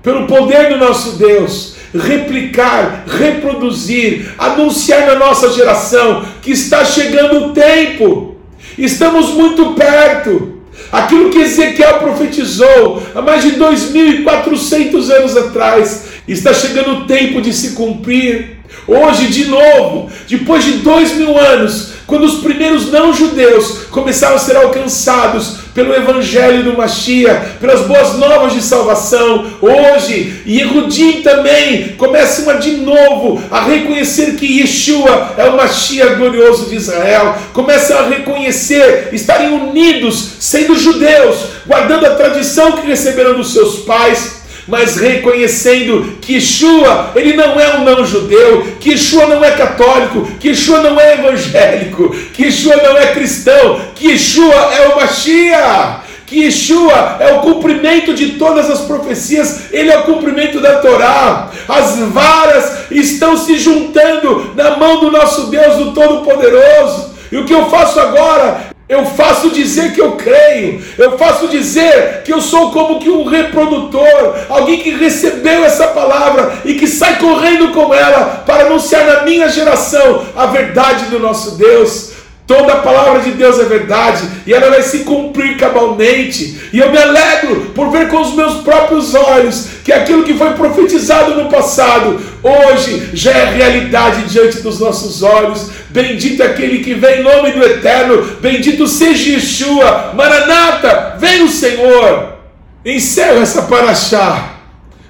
pelo 0.04 0.28
poder 0.28 0.70
do 0.70 0.78
nosso 0.78 1.14
Deus, 1.18 1.76
replicar, 1.94 3.06
reproduzir, 3.08 4.34
anunciar 4.38 5.08
na 5.08 5.16
nossa 5.16 5.52
geração 5.52 6.26
que 6.42 6.52
está 6.52 6.86
chegando 6.86 7.46
o 7.46 7.54
tempo, 7.54 8.36
estamos 8.78 9.30
muito 9.30 9.74
perto. 9.74 10.58
Aquilo 10.92 11.30
que 11.30 11.40
Ezequiel 11.40 12.00
profetizou 12.00 13.02
há 13.14 13.22
mais 13.22 13.44
de 13.44 13.54
2.400 13.54 15.10
anos 15.10 15.36
atrás, 15.36 16.06
está 16.28 16.54
chegando 16.54 16.92
o 16.92 17.06
tempo 17.06 17.42
de 17.42 17.54
se 17.54 17.72
cumprir. 17.72 18.58
Hoje, 18.88 19.28
de 19.28 19.46
novo, 19.46 20.10
depois 20.28 20.64
de 20.64 20.74
dois 20.74 21.14
mil 21.16 21.38
anos, 21.38 21.94
quando 22.06 22.24
os 22.24 22.36
primeiros 22.36 22.90
não-judeus 22.90 23.86
começaram 23.92 24.36
a 24.36 24.40
ser 24.40 24.56
alcançados 24.56 25.68
pelo 25.74 25.94
evangelho 25.94 26.64
do 26.64 26.76
Mashiach, 26.76 27.58
pelas 27.60 27.82
boas 27.82 28.18
novas 28.18 28.54
de 28.54 28.62
salvação, 28.62 29.46
hoje, 29.62 30.42
Yehudim 30.48 31.22
também 31.22 31.90
começam 31.98 32.58
de 32.60 32.78
novo 32.78 33.44
a 33.52 33.62
reconhecer 33.62 34.36
que 34.36 34.60
Yeshua 34.60 35.36
é 35.38 35.44
o 35.44 35.58
Mashiach 35.58 36.16
glorioso 36.16 36.70
de 36.70 36.78
Israel, 36.78 37.36
começam 37.54 38.00
a 38.00 38.08
reconhecer, 38.08 39.10
estarem 39.12 39.50
unidos, 39.50 40.38
sendo 40.40 40.76
judeus, 40.76 41.38
guardando 41.68 42.06
a 42.06 42.16
tradição 42.16 42.72
que 42.72 42.88
receberam 42.88 43.36
dos 43.36 43.52
seus 43.54 43.80
pais, 43.80 44.37
mas 44.68 44.98
reconhecendo 44.98 46.18
que 46.22 46.34
Yeshua, 46.34 47.12
ele 47.16 47.34
não 47.34 47.60
é 47.60 47.78
um 47.78 47.84
não-judeu, 47.84 48.76
que 48.80 48.92
Yeshua 48.92 49.28
não 49.28 49.44
é 49.44 49.52
católico, 49.52 50.28
que 50.40 50.50
Yeshua 50.50 50.82
não 50.82 51.00
é 51.00 51.14
evangélico, 51.14 52.10
que 52.34 52.44
Yeshua 52.44 52.76
não 52.78 52.98
é 52.98 53.08
cristão, 53.14 53.80
que 53.96 54.10
Yeshua 54.10 54.54
é 54.54 54.88
o 54.90 54.96
Mashiach 54.98 56.08
que 56.28 56.42
Yeshua 56.42 57.18
é 57.22 57.34
o 57.36 57.40
cumprimento 57.40 58.14
de 58.14 58.32
todas 58.34 58.70
as 58.70 58.82
profecias, 58.82 59.72
ele 59.72 59.90
é 59.90 59.98
o 59.98 60.04
cumprimento 60.04 60.60
da 60.60 60.80
Torá. 60.80 61.50
As 61.70 61.98
varas 62.00 62.92
estão 62.92 63.38
se 63.38 63.58
juntando 63.58 64.52
na 64.54 64.76
mão 64.76 65.00
do 65.00 65.10
nosso 65.10 65.48
Deus, 65.48 65.78
do 65.78 65.94
Todo-Poderoso. 65.94 67.16
E 67.32 67.38
o 67.38 67.46
que 67.46 67.54
eu 67.54 67.70
faço 67.70 67.98
agora 67.98 68.67
eu 68.90 69.06
faço 69.06 69.50
dizer 69.50 69.94
que 69.94 70.02
eu 70.02 70.14
creio, 70.14 70.82
eu 70.98 71.18
faço 71.18 71.48
dizer 71.50 72.22
que 72.24 72.32
eu 72.32 72.40
sou 72.40 72.72
como 72.72 73.00
que 73.00 73.10
um 73.10 73.26
reprodutor, 73.26 74.36
alguém 74.48 74.80
que 74.80 74.92
recebeu 74.92 75.66
essa 75.66 75.88
palavra 75.88 76.60
e 76.64 76.76
que 76.76 76.88
sai 76.88 77.20
correndo 77.20 77.74
com 77.74 77.94
ela 77.94 78.44
para 78.46 78.66
anunciar 78.66 79.06
na 79.06 79.22
minha 79.24 79.50
geração 79.50 80.26
a 80.36 80.46
verdade 80.46 81.06
do 81.06 81.20
nosso 81.20 81.58
Deus. 81.58 82.17
Toda 82.48 82.72
a 82.72 82.78
palavra 82.78 83.20
de 83.20 83.32
Deus 83.32 83.60
é 83.60 83.66
verdade 83.66 84.26
e 84.48 84.54
ela 84.54 84.70
vai 84.70 84.82
se 84.82 85.00
cumprir 85.00 85.58
cabalmente. 85.58 86.70
E 86.72 86.80
eu 86.80 86.90
me 86.90 86.98
alegro 86.98 87.74
por 87.76 87.92
ver 87.92 88.08
com 88.08 88.22
os 88.22 88.34
meus 88.34 88.62
próprios 88.62 89.14
olhos 89.14 89.68
que 89.84 89.92
aquilo 89.92 90.24
que 90.24 90.34
foi 90.34 90.52
profetizado 90.54 91.36
no 91.36 91.50
passado, 91.50 92.18
hoje 92.42 93.10
já 93.14 93.32
é 93.32 93.54
realidade 93.54 94.30
diante 94.30 94.62
dos 94.62 94.80
nossos 94.80 95.22
olhos. 95.22 95.70
Bendito 95.90 96.42
é 96.42 96.46
aquele 96.46 96.80
que 96.80 96.94
vem 96.94 97.20
em 97.20 97.24
nome 97.24 97.52
do 97.52 97.62
Eterno, 97.62 98.24
bendito 98.42 98.88
seja 98.88 99.32
Yeshua, 99.32 100.14
Maranata, 100.16 101.18
vem 101.20 101.44
o 101.44 101.50
Senhor. 101.50 102.38
Encerro 102.86 103.42
essa 103.42 103.64
paraxá 103.64 104.54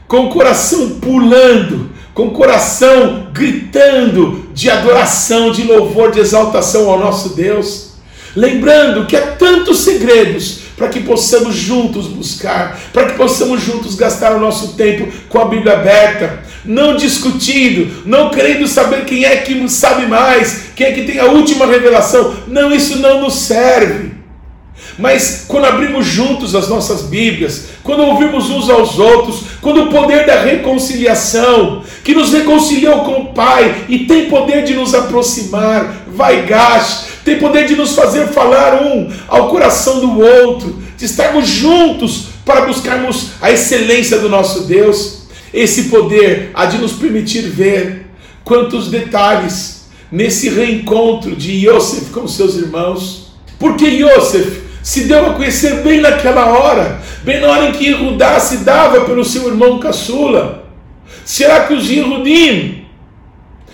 com 0.07 0.25
o 0.25 0.29
coração 0.29 0.99
pulando 0.99 1.97
com 2.17 2.29
o 2.29 2.31
coração 2.31 3.27
gritando 3.31 4.46
de 4.57 4.71
adoração, 4.71 5.51
de 5.51 5.61
louvor, 5.61 6.09
de 6.09 6.19
exaltação 6.19 6.89
ao 6.89 6.97
nosso 6.97 7.29
Deus. 7.35 7.89
Lembrando 8.35 9.05
que 9.05 9.15
há 9.15 9.21
tantos 9.21 9.81
segredos 9.81 10.61
para 10.75 10.87
que 10.87 11.01
possamos 11.01 11.55
juntos 11.55 12.07
buscar, 12.07 12.79
para 12.91 13.05
que 13.05 13.17
possamos 13.17 13.61
juntos 13.61 13.93
gastar 13.93 14.35
o 14.35 14.39
nosso 14.39 14.69
tempo 14.69 15.13
com 15.29 15.39
a 15.39 15.45
Bíblia 15.45 15.73
aberta, 15.73 16.39
não 16.65 16.95
discutindo, 16.95 18.01
não 18.03 18.31
querendo 18.31 18.67
saber 18.67 19.05
quem 19.05 19.25
é 19.25 19.37
que 19.37 19.69
sabe 19.69 20.07
mais, 20.07 20.69
quem 20.75 20.87
é 20.87 20.91
que 20.91 21.03
tem 21.03 21.19
a 21.19 21.25
última 21.25 21.67
revelação. 21.67 22.35
Não, 22.47 22.73
isso 22.73 22.97
não 22.97 23.21
nos 23.21 23.35
serve. 23.35 24.06
Mas 24.97 25.45
quando 25.47 25.65
abrimos 25.65 26.05
juntos 26.05 26.55
as 26.55 26.67
nossas 26.67 27.03
Bíblias, 27.03 27.65
quando 27.83 28.01
ouvimos 28.03 28.49
uns 28.49 28.69
aos 28.69 28.97
outros, 28.97 29.43
quando 29.61 29.83
o 29.83 29.89
poder 29.89 30.25
da 30.25 30.41
reconciliação, 30.41 31.83
que 32.03 32.15
nos 32.15 32.33
reconciliou 32.33 33.01
com 33.01 33.21
o 33.21 33.33
Pai 33.33 33.85
e 33.87 33.99
tem 33.99 34.27
poder 34.27 34.63
de 34.63 34.73
nos 34.73 34.95
aproximar, 34.95 36.05
vai 36.07 36.45
gás, 36.45 37.07
tem 37.23 37.37
poder 37.37 37.67
de 37.67 37.75
nos 37.75 37.93
fazer 37.93 38.27
falar 38.27 38.81
um 38.81 39.11
ao 39.27 39.49
coração 39.49 39.99
do 39.99 40.19
outro, 40.19 40.81
de 40.97 41.05
estarmos 41.05 41.47
juntos 41.47 42.29
para 42.43 42.61
buscarmos 42.61 43.31
a 43.39 43.51
excelência 43.51 44.17
do 44.17 44.29
nosso 44.29 44.61
Deus. 44.61 45.27
Esse 45.53 45.83
poder 45.83 46.49
há 46.53 46.65
de 46.65 46.77
nos 46.77 46.93
permitir 46.93 47.41
ver 47.41 48.07
quantos 48.43 48.89
detalhes 48.89 49.85
nesse 50.11 50.49
reencontro 50.49 51.35
de 51.35 51.67
Yosef 51.67 52.09
com 52.11 52.27
seus 52.27 52.55
irmãos. 52.55 53.27
Porque 53.59 53.85
Yosef 53.85 54.66
se 54.87 55.01
deu 55.01 55.25
a 55.25 55.33
conhecer 55.33 55.81
bem 55.83 55.99
naquela 55.99 56.45
hora, 56.45 57.01
bem 57.21 57.41
na 57.41 57.49
hora 57.49 57.65
em 57.65 57.73
que 57.73 57.87
Yehudá 57.87 58.39
se 58.39 58.59
dava 58.59 59.01
pelo 59.01 59.25
seu 59.25 59.45
irmão 59.49 59.79
caçula. 59.79 60.63
Será 61.25 61.65
que 61.65 61.73
os 61.73 61.89
Yehudim, 61.89 62.85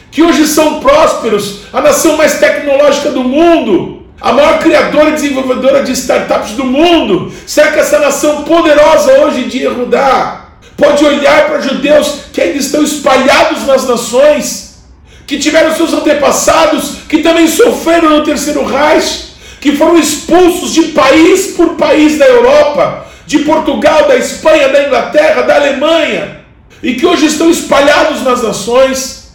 que 0.10 0.24
hoje 0.24 0.48
são 0.48 0.80
prósperos, 0.80 1.66
a 1.72 1.82
nação 1.82 2.18
mais 2.18 2.40
tecnológica 2.40 3.12
do 3.12 3.24
mundo, 3.24 4.08
a 4.20 4.34
maior 4.34 4.58
criadora 4.58 5.10
e 5.10 5.14
desenvolvedora 5.14 5.84
de 5.84 5.92
startups 5.92 6.54
do 6.54 6.66
mundo, 6.66 7.32
será 7.46 7.72
que 7.72 7.80
essa 7.80 8.00
nação 8.00 8.42
poderosa 8.42 9.14
hoje 9.20 9.44
de 9.44 9.60
Yehudá 9.60 10.48
pode 10.76 11.06
olhar 11.06 11.46
para 11.46 11.62
judeus 11.62 12.22
que 12.34 12.42
ainda 12.42 12.58
estão 12.58 12.82
espalhados 12.82 13.68
nas 13.68 13.88
nações, 13.88 14.80
que 15.28 15.38
tiveram 15.38 15.76
seus 15.76 15.94
antepassados, 15.94 17.04
que 17.08 17.20
também 17.20 17.48
sofreram 17.48 18.10
no 18.10 18.24
terceiro 18.24 18.66
Reich, 18.66 19.33
que 19.64 19.78
foram 19.78 19.98
expulsos 19.98 20.74
de 20.74 20.90
país 20.90 21.54
por 21.56 21.76
país 21.76 22.18
da 22.18 22.26
Europa, 22.26 23.08
de 23.26 23.40
Portugal, 23.40 24.10
da 24.10 24.18
Espanha, 24.18 24.68
da 24.68 24.86
Inglaterra, 24.86 25.44
da 25.44 25.56
Alemanha, 25.56 26.42
e 26.84 26.96
que 26.96 27.06
hoje 27.06 27.28
estão 27.28 27.50
espalhados 27.50 28.24
nas 28.24 28.44
nações. 28.44 29.32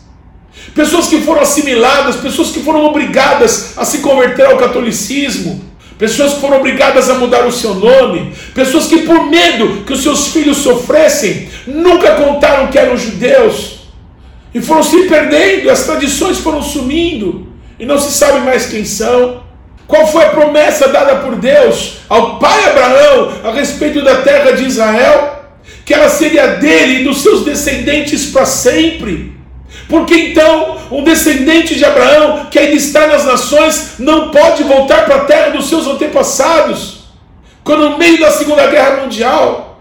Pessoas 0.75 1.07
que 1.07 1.23
foram 1.23 1.41
assimiladas, 1.41 2.17
pessoas 2.17 2.51
que 2.51 2.61
foram 2.61 2.85
obrigadas 2.85 3.73
a 3.75 3.87
se 3.87 4.01
converter 4.01 4.45
ao 4.45 4.59
catolicismo, 4.59 5.65
pessoas 5.97 6.35
que 6.35 6.41
foram 6.43 6.59
obrigadas 6.59 7.09
a 7.09 7.15
mudar 7.15 7.47
o 7.47 7.51
seu 7.51 7.75
nome, 7.75 8.35
pessoas 8.55 8.87
que, 8.87 8.99
por 8.99 9.31
medo 9.31 9.83
que 9.87 9.95
os 9.95 10.03
seus 10.03 10.29
filhos 10.29 10.59
sofressem, 10.59 11.49
nunca 11.67 12.17
contaram 12.17 12.67
que 12.67 12.79
eram 12.79 12.99
judeus 12.99 13.79
e 14.55 14.61
foram 14.61 14.83
se 14.83 15.05
perdendo, 15.05 15.71
as 15.71 15.85
tradições 15.85 16.37
foram 16.37 16.63
sumindo 16.63 17.47
e 17.81 17.87
não 17.87 17.99
se 17.99 18.13
sabe 18.13 18.41
mais 18.41 18.67
quem 18.67 18.85
são. 18.85 19.48
Qual 19.89 20.07
foi 20.07 20.27
a 20.27 20.29
promessa 20.29 20.89
dada 20.89 21.17
por 21.17 21.37
Deus 21.37 22.01
ao 22.11 22.39
pai 22.39 22.69
Abraão 22.69 23.33
a 23.43 23.51
respeito 23.53 24.03
da 24.03 24.17
terra 24.17 24.53
de 24.53 24.65
Israel? 24.65 25.47
Que 25.87 25.95
ela 25.95 26.11
seria 26.11 26.47
dele 26.59 27.01
e 27.01 27.05
dos 27.05 27.23
seus 27.23 27.43
descendentes 27.43 28.27
para 28.27 28.45
sempre. 28.45 29.33
Porque 29.89 30.15
então 30.15 30.77
um 30.91 31.03
descendente 31.03 31.75
de 31.75 31.87
Abraão 31.87 32.49
que 32.51 32.59
ainda 32.59 32.75
está 32.75 33.07
nas 33.07 33.25
nações 33.25 33.95
não 33.99 34.31
pode 34.31 34.63
voltar 34.63 35.07
para 35.07 35.17
a 35.17 35.25
terra 35.25 35.51
dos 35.51 35.71
seus 35.71 35.87
antepassados. 35.87 36.99
Quando 37.65 37.89
no 37.89 37.99
meio 37.99 38.21
da 38.21 38.31
Segunda 38.31 38.67
Guerra 38.67 39.03
Mundial, 39.03 39.81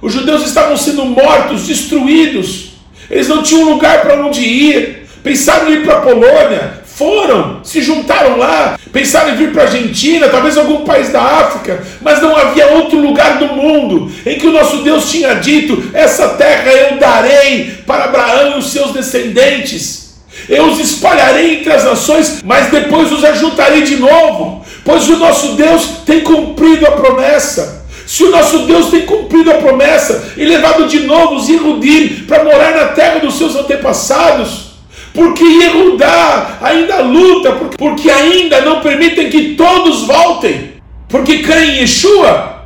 os 0.00 0.12
judeus 0.12 0.46
estavam 0.46 0.76
sendo 0.76 1.04
mortos, 1.04 1.66
destruídos, 1.66 2.74
eles 3.10 3.26
não 3.26 3.42
tinham 3.42 3.68
lugar 3.68 4.00
para 4.02 4.24
onde 4.24 4.42
ir, 4.42 5.08
pensaram 5.24 5.68
em 5.68 5.74
ir 5.74 5.84
para 5.84 5.98
a 5.98 6.00
Polônia, 6.02 6.79
foram, 7.00 7.60
se 7.64 7.80
juntaram 7.80 8.36
lá, 8.36 8.78
pensaram 8.92 9.30
em 9.30 9.36
vir 9.36 9.52
para 9.52 9.62
a 9.62 9.64
Argentina, 9.64 10.28
talvez 10.28 10.58
algum 10.58 10.84
país 10.84 11.08
da 11.08 11.22
África, 11.22 11.82
mas 12.02 12.20
não 12.20 12.36
havia 12.36 12.72
outro 12.72 13.00
lugar 13.00 13.38
do 13.38 13.46
mundo 13.46 14.12
em 14.26 14.38
que 14.38 14.46
o 14.46 14.52
nosso 14.52 14.82
Deus 14.82 15.10
tinha 15.10 15.36
dito: 15.36 15.82
essa 15.94 16.28
terra 16.30 16.70
eu 16.70 16.98
darei 16.98 17.78
para 17.86 18.04
Abraão 18.04 18.56
e 18.56 18.58
os 18.58 18.70
seus 18.70 18.92
descendentes. 18.92 20.10
Eu 20.46 20.66
os 20.66 20.78
espalharei 20.78 21.60
entre 21.60 21.72
as 21.72 21.84
nações, 21.84 22.42
mas 22.44 22.70
depois 22.70 23.10
os 23.10 23.24
ajuntarei 23.24 23.80
de 23.80 23.96
novo, 23.96 24.62
pois 24.84 25.08
o 25.08 25.16
nosso 25.16 25.54
Deus 25.54 25.86
tem 26.04 26.20
cumprido 26.20 26.86
a 26.86 26.92
promessa. 26.92 27.86
Se 28.06 28.24
o 28.24 28.30
nosso 28.30 28.66
Deus 28.66 28.90
tem 28.90 29.06
cumprido 29.06 29.50
a 29.50 29.54
promessa 29.54 30.32
e 30.36 30.44
levado 30.44 30.86
de 30.86 31.00
novo 31.00 31.36
os 31.36 31.48
Irudim 31.48 32.24
para 32.28 32.44
morar 32.44 32.74
na 32.74 32.86
terra 32.88 33.20
dos 33.20 33.38
seus 33.38 33.56
antepassados, 33.56 34.69
porque 35.12 35.44
Yehudá 35.44 36.58
ainda 36.62 37.00
luta, 37.00 37.52
porque 37.76 38.10
ainda 38.10 38.60
não 38.60 38.80
permitem 38.80 39.28
que 39.28 39.54
todos 39.54 40.02
voltem, 40.02 40.74
porque 41.08 41.38
creem 41.38 41.70
em 41.70 41.80
Yeshua. 41.80 42.60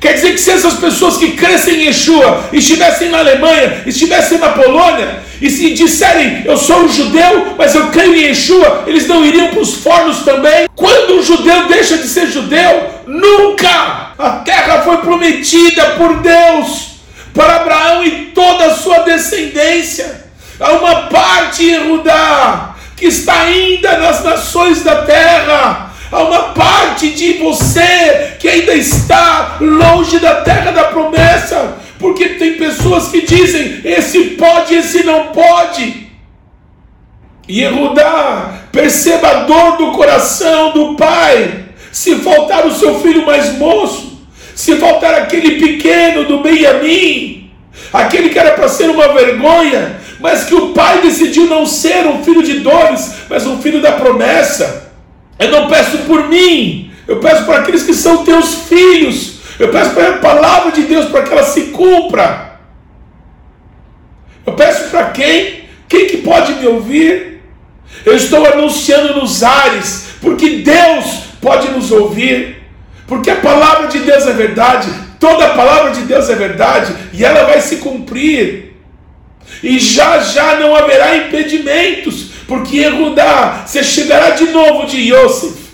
Quer 0.00 0.12
dizer 0.12 0.32
que 0.32 0.40
se 0.40 0.50
essas 0.50 0.74
pessoas 0.74 1.16
que 1.16 1.32
crescem 1.32 1.82
em 1.82 1.86
Yeshua 1.86 2.44
estivessem 2.52 3.08
na 3.08 3.18
Alemanha, 3.18 3.82
estivessem 3.86 4.38
na 4.38 4.50
Polônia, 4.50 5.24
e 5.40 5.50
se 5.50 5.74
disserem, 5.74 6.42
eu 6.44 6.56
sou 6.56 6.84
um 6.84 6.88
judeu, 6.88 7.54
mas 7.58 7.74
eu 7.74 7.88
creio 7.88 8.14
em 8.14 8.26
Yeshua, 8.26 8.84
eles 8.86 9.06
não 9.06 9.24
iriam 9.24 9.48
para 9.48 9.60
os 9.60 9.74
fornos 9.74 10.18
também? 10.18 10.68
Quando 10.74 11.18
um 11.18 11.22
judeu 11.22 11.66
deixa 11.66 11.98
de 11.98 12.08
ser 12.08 12.26
judeu? 12.28 12.90
Nunca! 13.06 14.12
A 14.18 14.30
terra 14.44 14.82
foi 14.82 14.98
prometida 14.98 15.90
por 15.98 16.20
Deus 16.20 16.96
para 17.34 17.56
Abraão 17.56 18.04
e 18.04 18.10
toda 18.34 18.66
a 18.66 18.74
sua 18.74 19.00
descendência. 19.00 20.25
Há 20.58 20.72
uma 20.72 21.02
parte, 21.08 21.64
Yehudá, 21.64 22.74
que 22.96 23.06
está 23.06 23.42
ainda 23.42 23.98
nas 23.98 24.24
nações 24.24 24.82
da 24.82 25.02
terra. 25.02 25.92
Há 26.10 26.22
uma 26.22 26.42
parte 26.54 27.10
de 27.10 27.34
você 27.34 28.36
que 28.38 28.48
ainda 28.48 28.74
está 28.74 29.56
longe 29.60 30.18
da 30.18 30.42
terra 30.42 30.70
da 30.70 30.84
promessa. 30.84 31.76
Porque 31.98 32.30
tem 32.30 32.54
pessoas 32.54 33.08
que 33.08 33.26
dizem: 33.26 33.80
esse 33.84 34.20
pode, 34.30 34.74
esse 34.74 35.02
não 35.02 35.26
pode. 35.28 36.06
Yehudá 37.48 38.56
Perceba 38.76 39.28
a 39.28 39.34
dor 39.44 39.78
do 39.78 39.92
coração 39.92 40.72
do 40.72 40.96
pai. 40.96 41.64
Se 41.90 42.16
faltar 42.16 42.66
o 42.66 42.74
seu 42.74 43.00
filho 43.00 43.24
mais 43.24 43.56
moço, 43.56 44.20
se 44.54 44.76
faltar 44.76 45.14
aquele 45.14 45.52
pequeno 45.52 46.24
do 46.24 46.40
Benjamim, 46.40 47.45
aquele 47.92 48.30
que 48.30 48.38
era 48.38 48.52
para 48.52 48.68
ser 48.68 48.90
uma 48.90 49.08
vergonha, 49.08 49.96
mas 50.20 50.44
que 50.44 50.54
o 50.54 50.72
pai 50.72 51.00
decidiu 51.02 51.46
não 51.46 51.66
ser 51.66 52.06
um 52.06 52.22
filho 52.24 52.42
de 52.42 52.60
dores, 52.60 53.12
mas 53.28 53.46
um 53.46 53.60
filho 53.60 53.80
da 53.80 53.92
promessa. 53.92 54.92
Eu 55.38 55.50
não 55.50 55.68
peço 55.68 55.98
por 55.98 56.28
mim, 56.28 56.90
eu 57.06 57.16
peço 57.18 57.44
para 57.44 57.58
aqueles 57.58 57.82
que 57.82 57.94
são 57.94 58.24
teus 58.24 58.66
filhos. 58.68 59.36
Eu 59.58 59.68
peço 59.68 59.90
para 59.90 60.10
a 60.10 60.18
palavra 60.18 60.72
de 60.72 60.82
Deus 60.82 61.06
para 61.06 61.22
que 61.22 61.32
ela 61.32 61.42
se 61.42 61.62
cumpra. 61.66 62.58
Eu 64.44 64.52
peço 64.52 64.90
para 64.90 65.10
quem? 65.10 65.64
Quem 65.88 66.06
que 66.06 66.18
pode 66.18 66.54
me 66.54 66.66
ouvir? 66.66 67.42
Eu 68.04 68.14
estou 68.14 68.44
anunciando 68.46 69.20
nos 69.20 69.42
ares, 69.42 70.08
porque 70.20 70.58
Deus 70.58 71.22
pode 71.40 71.70
nos 71.70 71.90
ouvir, 71.90 72.62
porque 73.06 73.30
a 73.30 73.36
palavra 73.36 73.86
de 73.88 74.00
Deus 74.00 74.26
é 74.26 74.32
verdade, 74.32 74.88
toda 75.18 75.46
a 75.46 75.54
palavra 75.54 75.92
de 75.92 76.02
Deus 76.02 76.28
é 76.28 76.34
verdade 76.34 76.94
e 77.12 77.24
ela 77.24 77.44
vai 77.44 77.60
se 77.60 77.76
cumprir. 77.76 78.76
E 79.62 79.78
já 79.78 80.18
já 80.18 80.58
não 80.58 80.74
haverá 80.74 81.16
impedimentos, 81.16 82.30
porque 82.48 82.78
Yehudá, 82.78 83.64
você 83.66 83.82
chegará 83.82 84.30
de 84.30 84.46
novo 84.46 84.86
de 84.86 84.98
Yosef. 85.12 85.66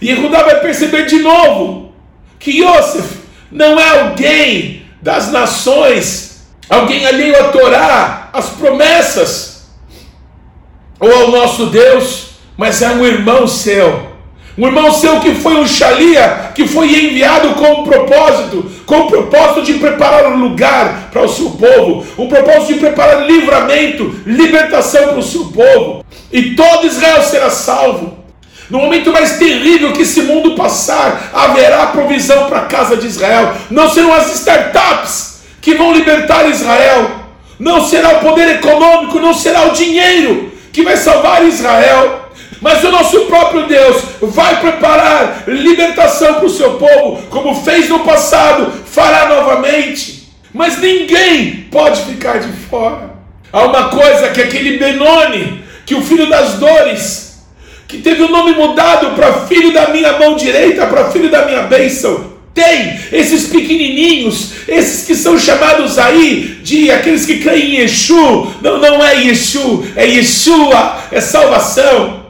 E 0.00 0.08
Yehudá 0.10 0.42
vai 0.42 0.60
perceber 0.60 1.06
de 1.06 1.18
novo 1.20 1.92
que 2.38 2.62
Yosef 2.62 3.20
não 3.50 3.78
é 3.78 4.00
alguém 4.00 4.84
das 5.00 5.30
nações, 5.30 6.46
alguém 6.68 7.06
alheio 7.06 7.38
a 7.38 7.48
Torá, 7.48 8.30
as 8.32 8.50
promessas, 8.50 9.66
ou 10.98 11.12
ao 11.12 11.30
nosso 11.30 11.66
Deus, 11.66 12.30
mas 12.56 12.82
é 12.82 12.90
um 12.90 13.04
irmão 13.04 13.46
seu. 13.46 14.03
Um 14.56 14.66
irmão 14.66 14.92
seu 14.92 15.18
que 15.18 15.34
foi 15.34 15.54
um 15.54 15.66
xalia, 15.66 16.52
que 16.54 16.66
foi 16.66 16.86
enviado 16.86 17.54
com 17.54 17.80
um 17.80 17.84
propósito, 17.84 18.70
com 18.86 19.00
o 19.00 19.06
propósito 19.08 19.62
de 19.62 19.74
preparar 19.74 20.26
um 20.32 20.36
lugar 20.36 21.08
para 21.12 21.22
o 21.22 21.28
seu 21.28 21.50
povo, 21.50 22.06
um 22.16 22.28
propósito 22.28 22.74
de 22.74 22.78
preparar 22.78 23.26
livramento, 23.26 24.14
libertação 24.24 25.08
para 25.08 25.18
o 25.18 25.22
seu 25.22 25.46
povo, 25.46 26.04
e 26.32 26.54
todo 26.54 26.86
Israel 26.86 27.20
será 27.22 27.50
salvo. 27.50 28.18
No 28.70 28.78
momento 28.78 29.12
mais 29.12 29.32
terrível 29.38 29.92
que 29.92 30.02
esse 30.02 30.22
mundo 30.22 30.54
passar, 30.54 31.30
haverá 31.34 31.86
provisão 31.88 32.46
para 32.46 32.60
a 32.60 32.66
casa 32.66 32.96
de 32.96 33.06
Israel. 33.06 33.54
Não 33.70 33.90
serão 33.90 34.12
as 34.12 34.34
startups 34.36 35.42
que 35.60 35.74
vão 35.74 35.92
libertar 35.92 36.48
Israel, 36.48 37.10
não 37.58 37.84
será 37.84 38.14
o 38.14 38.20
poder 38.20 38.56
econômico, 38.56 39.18
não 39.18 39.34
será 39.34 39.64
o 39.64 39.72
dinheiro 39.72 40.52
que 40.72 40.82
vai 40.82 40.96
salvar 40.96 41.44
Israel 41.44 42.23
mas 42.64 42.82
o 42.82 42.90
nosso 42.90 43.26
próprio 43.26 43.66
Deus 43.66 44.02
vai 44.22 44.58
preparar 44.58 45.44
libertação 45.46 46.36
para 46.36 46.46
o 46.46 46.50
seu 46.50 46.78
povo, 46.78 47.22
como 47.28 47.62
fez 47.62 47.90
no 47.90 47.98
passado, 47.98 48.72
fará 48.86 49.28
novamente. 49.28 50.30
Mas 50.50 50.78
ninguém 50.78 51.68
pode 51.70 52.00
ficar 52.04 52.38
de 52.38 52.50
fora. 52.70 53.16
Há 53.52 53.64
uma 53.64 53.90
coisa 53.90 54.30
que 54.30 54.40
aquele 54.40 54.78
Benoni, 54.78 55.62
que 55.84 55.94
o 55.94 56.00
filho 56.00 56.26
das 56.26 56.54
dores, 56.54 57.44
que 57.86 57.98
teve 57.98 58.22
o 58.22 58.30
nome 58.30 58.52
mudado 58.52 59.14
para 59.14 59.46
filho 59.46 59.70
da 59.70 59.88
minha 59.88 60.14
mão 60.14 60.34
direita, 60.34 60.86
para 60.86 61.10
filho 61.10 61.30
da 61.30 61.44
minha 61.44 61.64
bênção, 61.64 62.32
tem 62.54 62.98
esses 63.12 63.48
pequenininhos, 63.48 64.52
esses 64.66 65.06
que 65.06 65.14
são 65.14 65.38
chamados 65.38 65.98
aí 65.98 66.60
de 66.62 66.90
aqueles 66.90 67.26
que 67.26 67.40
creem 67.40 67.74
em 67.74 67.80
Yeshua. 67.80 68.54
Não, 68.62 68.78
não 68.78 69.04
é 69.04 69.16
Yeshua, 69.16 69.84
é 69.96 70.06
Yeshua, 70.06 70.96
é 71.12 71.20
salvação 71.20 72.23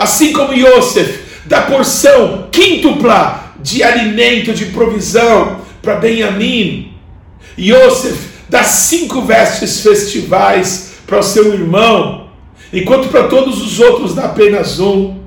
assim 0.00 0.32
como 0.32 0.54
Yosef, 0.54 1.24
da 1.44 1.60
porção 1.60 2.48
quíntupla 2.50 3.52
de 3.60 3.82
alimento, 3.82 4.54
de 4.54 4.64
provisão 4.66 5.58
para 5.82 5.96
Benjamim. 5.96 6.94
Yosef 7.58 8.18
dá 8.48 8.64
cinco 8.64 9.20
vestes 9.20 9.82
festivais 9.82 10.94
para 11.06 11.18
o 11.18 11.22
seu 11.22 11.52
irmão, 11.52 12.30
enquanto 12.72 13.08
para 13.08 13.24
todos 13.24 13.60
os 13.60 13.78
outros 13.78 14.14
dá 14.14 14.24
apenas 14.24 14.80
um. 14.80 15.20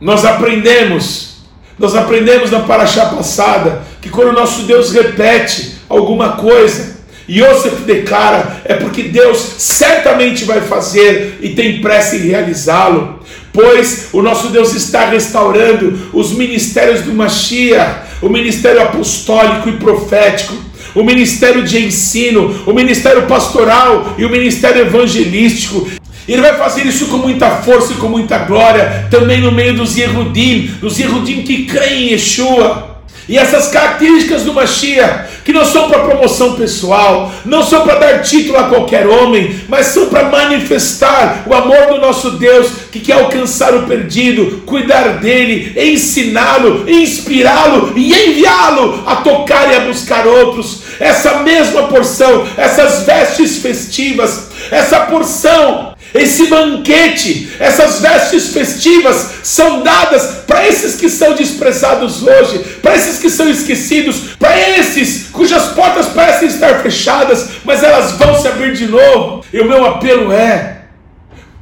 Nós 0.00 0.24
aprendemos, 0.24 1.44
nós 1.78 1.94
aprendemos 1.94 2.50
na 2.50 2.60
paraxá 2.60 3.06
passada, 3.06 3.82
que 4.02 4.10
quando 4.10 4.30
o 4.30 4.40
nosso 4.40 4.62
Deus 4.62 4.90
repete 4.90 5.76
alguma 5.88 6.32
coisa, 6.32 6.97
Yosef 7.28 7.82
declara: 7.84 8.62
é 8.64 8.74
porque 8.74 9.04
Deus 9.04 9.38
certamente 9.58 10.44
vai 10.44 10.60
fazer 10.62 11.38
e 11.42 11.50
tem 11.50 11.80
pressa 11.80 12.16
em 12.16 12.20
realizá-lo, 12.20 13.20
pois 13.52 14.08
o 14.12 14.22
nosso 14.22 14.48
Deus 14.48 14.74
está 14.74 15.06
restaurando 15.06 16.10
os 16.12 16.32
ministérios 16.32 17.02
do 17.02 17.12
Mashiach, 17.12 18.08
o 18.22 18.28
ministério 18.28 18.80
apostólico 18.82 19.68
e 19.68 19.72
profético, 19.72 20.54
o 20.94 21.04
ministério 21.04 21.62
de 21.62 21.84
ensino, 21.84 22.62
o 22.66 22.72
ministério 22.72 23.26
pastoral 23.26 24.14
e 24.16 24.24
o 24.24 24.30
ministério 24.30 24.82
evangelístico. 24.82 25.88
Ele 26.26 26.42
vai 26.42 26.56
fazer 26.56 26.84
isso 26.84 27.06
com 27.06 27.16
muita 27.16 27.48
força 27.62 27.92
e 27.92 27.96
com 27.96 28.08
muita 28.08 28.38
glória, 28.38 29.06
também 29.10 29.40
no 29.40 29.50
meio 29.50 29.74
dos 29.74 29.96
Yehudim, 29.96 30.74
dos 30.80 30.98
Yehudim 30.98 31.42
que 31.42 31.64
creem 31.64 32.08
em 32.08 32.12
Yeshua. 32.12 32.97
E 33.28 33.36
essas 33.36 33.68
características 33.68 34.42
do 34.44 34.54
Mashiach, 34.54 35.42
que 35.44 35.52
não 35.52 35.64
são 35.64 35.90
para 35.90 35.98
promoção 35.98 36.54
pessoal, 36.54 37.30
não 37.44 37.62
são 37.62 37.82
para 37.82 37.98
dar 37.98 38.22
título 38.22 38.56
a 38.56 38.64
qualquer 38.64 39.06
homem, 39.06 39.60
mas 39.68 39.88
são 39.88 40.08
para 40.08 40.30
manifestar 40.30 41.42
o 41.46 41.54
amor 41.54 41.88
do 41.88 42.00
nosso 42.00 42.32
Deus, 42.32 42.68
que 42.90 43.00
quer 43.00 43.14
alcançar 43.14 43.74
o 43.74 43.82
perdido, 43.82 44.62
cuidar 44.64 45.18
dele, 45.18 45.74
ensiná-lo, 45.76 46.88
inspirá-lo 46.88 47.92
e 47.94 48.14
enviá-lo 48.14 49.02
a 49.06 49.16
tocar 49.16 49.70
e 49.70 49.76
a 49.76 49.80
buscar 49.80 50.26
outros. 50.26 50.84
Essa 50.98 51.40
mesma 51.40 51.82
porção, 51.84 52.46
essas 52.56 53.02
vestes 53.02 53.58
festivas, 53.58 54.48
essa 54.70 55.00
porção 55.00 55.94
esse 56.14 56.46
banquete, 56.46 57.50
essas 57.60 58.00
vestes 58.00 58.48
festivas 58.48 59.30
são 59.42 59.82
dadas 59.82 60.38
para 60.46 60.66
esses 60.66 60.96
que 60.96 61.08
são 61.08 61.34
desprezados 61.34 62.22
hoje, 62.22 62.58
para 62.80 62.96
esses 62.96 63.18
que 63.18 63.28
são 63.28 63.48
esquecidos, 63.48 64.16
para 64.38 64.58
esses 64.78 65.28
cujas 65.30 65.64
portas 65.68 66.06
parecem 66.06 66.48
estar 66.48 66.82
fechadas, 66.82 67.48
mas 67.64 67.82
elas 67.82 68.12
vão 68.12 68.40
se 68.40 68.48
abrir 68.48 68.74
de 68.74 68.86
novo. 68.86 69.44
E 69.52 69.60
o 69.60 69.66
meu 69.66 69.84
apelo 69.84 70.32
é: 70.32 70.77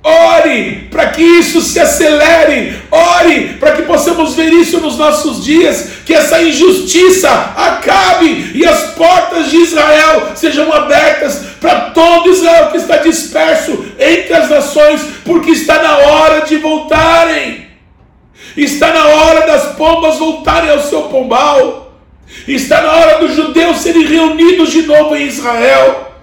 Ore 0.06 0.86
para 0.88 1.08
que 1.08 1.20
isso 1.20 1.60
se 1.60 1.80
acelere. 1.80 2.80
Ore 2.92 3.56
para 3.58 3.72
que 3.72 3.82
possamos 3.82 4.36
ver 4.36 4.52
isso 4.52 4.78
nos 4.78 4.96
nossos 4.96 5.44
dias. 5.44 5.88
Que 6.06 6.14
essa 6.14 6.40
injustiça 6.40 7.28
acabe 7.28 8.52
e 8.54 8.64
as 8.64 8.92
portas 8.92 9.50
de 9.50 9.56
Israel 9.56 10.28
sejam 10.36 10.72
abertas 10.72 11.42
para 11.60 11.90
todo 11.90 12.30
Israel 12.30 12.70
que 12.70 12.76
está 12.76 12.98
disperso 12.98 13.84
entre 13.98 14.32
as 14.32 14.48
nações, 14.48 15.00
porque 15.24 15.50
está 15.50 15.82
na 15.82 15.98
hora 15.98 16.42
de 16.42 16.56
voltarem. 16.58 17.66
Está 18.56 18.92
na 18.92 19.06
hora 19.06 19.44
das 19.44 19.74
pombas 19.74 20.18
voltarem 20.18 20.70
ao 20.70 20.82
seu 20.82 21.02
pombal. 21.02 21.94
Está 22.46 22.80
na 22.80 22.92
hora 22.92 23.18
dos 23.18 23.34
judeus 23.34 23.78
serem 23.78 24.06
reunidos 24.06 24.70
de 24.70 24.82
novo 24.82 25.16
em 25.16 25.26
Israel. 25.26 26.15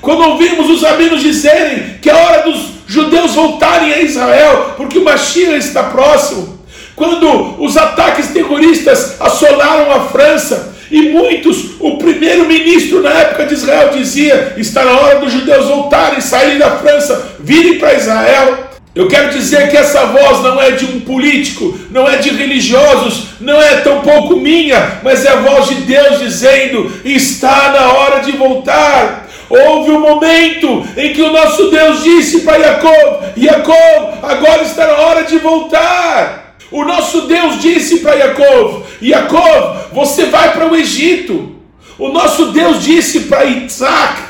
Quando 0.00 0.22
ouvimos 0.22 0.70
os 0.70 0.82
rabinos 0.82 1.22
dizerem 1.22 1.98
que 2.00 2.10
é 2.10 2.14
hora 2.14 2.42
dos 2.42 2.76
judeus 2.86 3.34
voltarem 3.34 3.92
a 3.92 4.00
Israel, 4.00 4.74
porque 4.76 4.98
o 4.98 5.04
Mashiach 5.04 5.58
está 5.58 5.84
próximo. 5.84 6.56
Quando 6.94 7.62
os 7.62 7.76
ataques 7.76 8.28
terroristas 8.28 9.20
assolaram 9.20 9.92
a 9.92 10.00
França, 10.08 10.74
e 10.90 11.10
muitos, 11.10 11.72
o 11.80 11.98
primeiro-ministro 11.98 13.02
na 13.02 13.10
época 13.10 13.46
de 13.46 13.54
Israel 13.54 13.90
dizia: 13.90 14.54
está 14.56 14.84
na 14.84 14.92
hora 14.92 15.18
dos 15.18 15.32
judeus 15.32 15.66
voltarem, 15.66 16.20
saírem 16.20 16.58
da 16.58 16.78
França, 16.78 17.36
virem 17.40 17.78
para 17.78 17.94
Israel. 17.94 18.66
Eu 18.94 19.08
quero 19.08 19.30
dizer 19.30 19.68
que 19.68 19.76
essa 19.76 20.06
voz 20.06 20.42
não 20.42 20.62
é 20.62 20.70
de 20.70 20.86
um 20.86 21.00
político, 21.00 21.78
não 21.90 22.08
é 22.08 22.16
de 22.16 22.30
religiosos, 22.30 23.24
não 23.40 23.60
é 23.60 23.76
tão 23.80 24.00
pouco 24.00 24.36
minha, 24.36 25.00
mas 25.02 25.24
é 25.26 25.32
a 25.32 25.36
voz 25.36 25.68
de 25.68 25.74
Deus 25.82 26.20
dizendo: 26.20 26.90
está 27.04 27.72
na 27.72 27.92
hora 27.92 28.20
de 28.20 28.32
voltar. 28.32 29.25
Houve 29.48 29.92
um 29.92 30.00
momento 30.00 30.84
em 30.96 31.12
que 31.12 31.22
o 31.22 31.32
nosso 31.32 31.70
Deus 31.70 32.02
disse 32.02 32.40
para 32.40 32.58
Jacob: 32.58 33.22
Jacob, 33.36 34.14
agora 34.22 34.62
está 34.62 34.86
na 34.86 34.98
hora 34.98 35.24
de 35.24 35.38
voltar. 35.38 36.56
O 36.70 36.84
nosso 36.84 37.22
Deus 37.22 37.60
disse 37.60 37.98
para 37.98 38.16
Jacob: 38.18 38.82
Jacob, 39.00 39.76
você 39.92 40.26
vai 40.26 40.52
para 40.52 40.66
o 40.66 40.74
Egito. 40.74 41.54
O 41.98 42.08
nosso 42.08 42.46
Deus 42.46 42.82
disse 42.82 43.20
para 43.20 43.44
Isaac, 43.46 44.20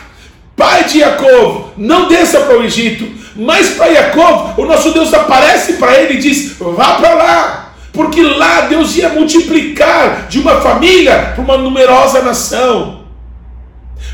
pai 0.55 0.85
de 0.85 1.01
Jacob, 1.01 1.73
não 1.77 2.07
desça 2.07 2.41
para 2.41 2.59
o 2.59 2.62
Egito. 2.62 3.09
Mas 3.35 3.71
para 3.71 3.93
Jacob, 3.93 4.59
o 4.59 4.64
nosso 4.64 4.93
Deus 4.93 5.12
aparece 5.12 5.75
para 5.75 5.97
ele 5.97 6.14
e 6.14 6.19
diz: 6.19 6.57
vá 6.59 6.95
para 6.95 7.14
lá 7.14 7.67
porque 7.97 8.23
lá 8.23 8.61
Deus 8.62 8.95
ia 8.95 9.09
multiplicar 9.09 10.27
de 10.29 10.39
uma 10.39 10.61
família 10.61 11.33
para 11.35 11.43
uma 11.43 11.57
numerosa 11.57 12.21
nação. 12.21 12.95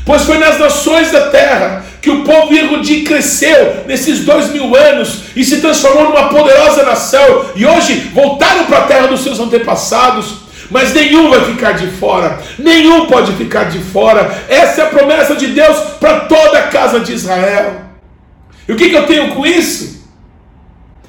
Pois 0.05 0.23
foi 0.23 0.37
nas 0.37 0.59
nações 0.59 1.11
da 1.11 1.29
terra 1.29 1.85
que 2.01 2.09
o 2.09 2.23
povo 2.23 2.53
Yehudi 2.53 3.03
cresceu 3.03 3.83
nesses 3.87 4.25
dois 4.25 4.51
mil 4.51 4.75
anos 4.75 5.23
e 5.35 5.45
se 5.45 5.61
transformou 5.61 6.09
numa 6.09 6.27
poderosa 6.27 6.83
nação, 6.83 7.45
e 7.55 7.65
hoje 7.65 8.11
voltaram 8.13 8.65
para 8.65 8.79
a 8.79 8.87
terra 8.87 9.07
dos 9.07 9.21
seus 9.21 9.39
antepassados, 9.39 10.43
mas 10.69 10.93
nenhum 10.93 11.29
vai 11.29 11.45
ficar 11.45 11.73
de 11.73 11.87
fora, 11.87 12.39
nenhum 12.59 13.05
pode 13.05 13.31
ficar 13.33 13.65
de 13.65 13.79
fora. 13.79 14.43
Essa 14.49 14.81
é 14.81 14.85
a 14.85 14.89
promessa 14.89 15.35
de 15.35 15.47
Deus 15.47 15.77
para 15.99 16.21
toda 16.21 16.59
a 16.59 16.67
casa 16.67 16.99
de 16.99 17.13
Israel. 17.13 17.81
E 18.67 18.71
o 18.71 18.75
que, 18.75 18.89
que 18.89 18.95
eu 18.95 19.05
tenho 19.05 19.35
com 19.35 19.45
isso? 19.45 20.03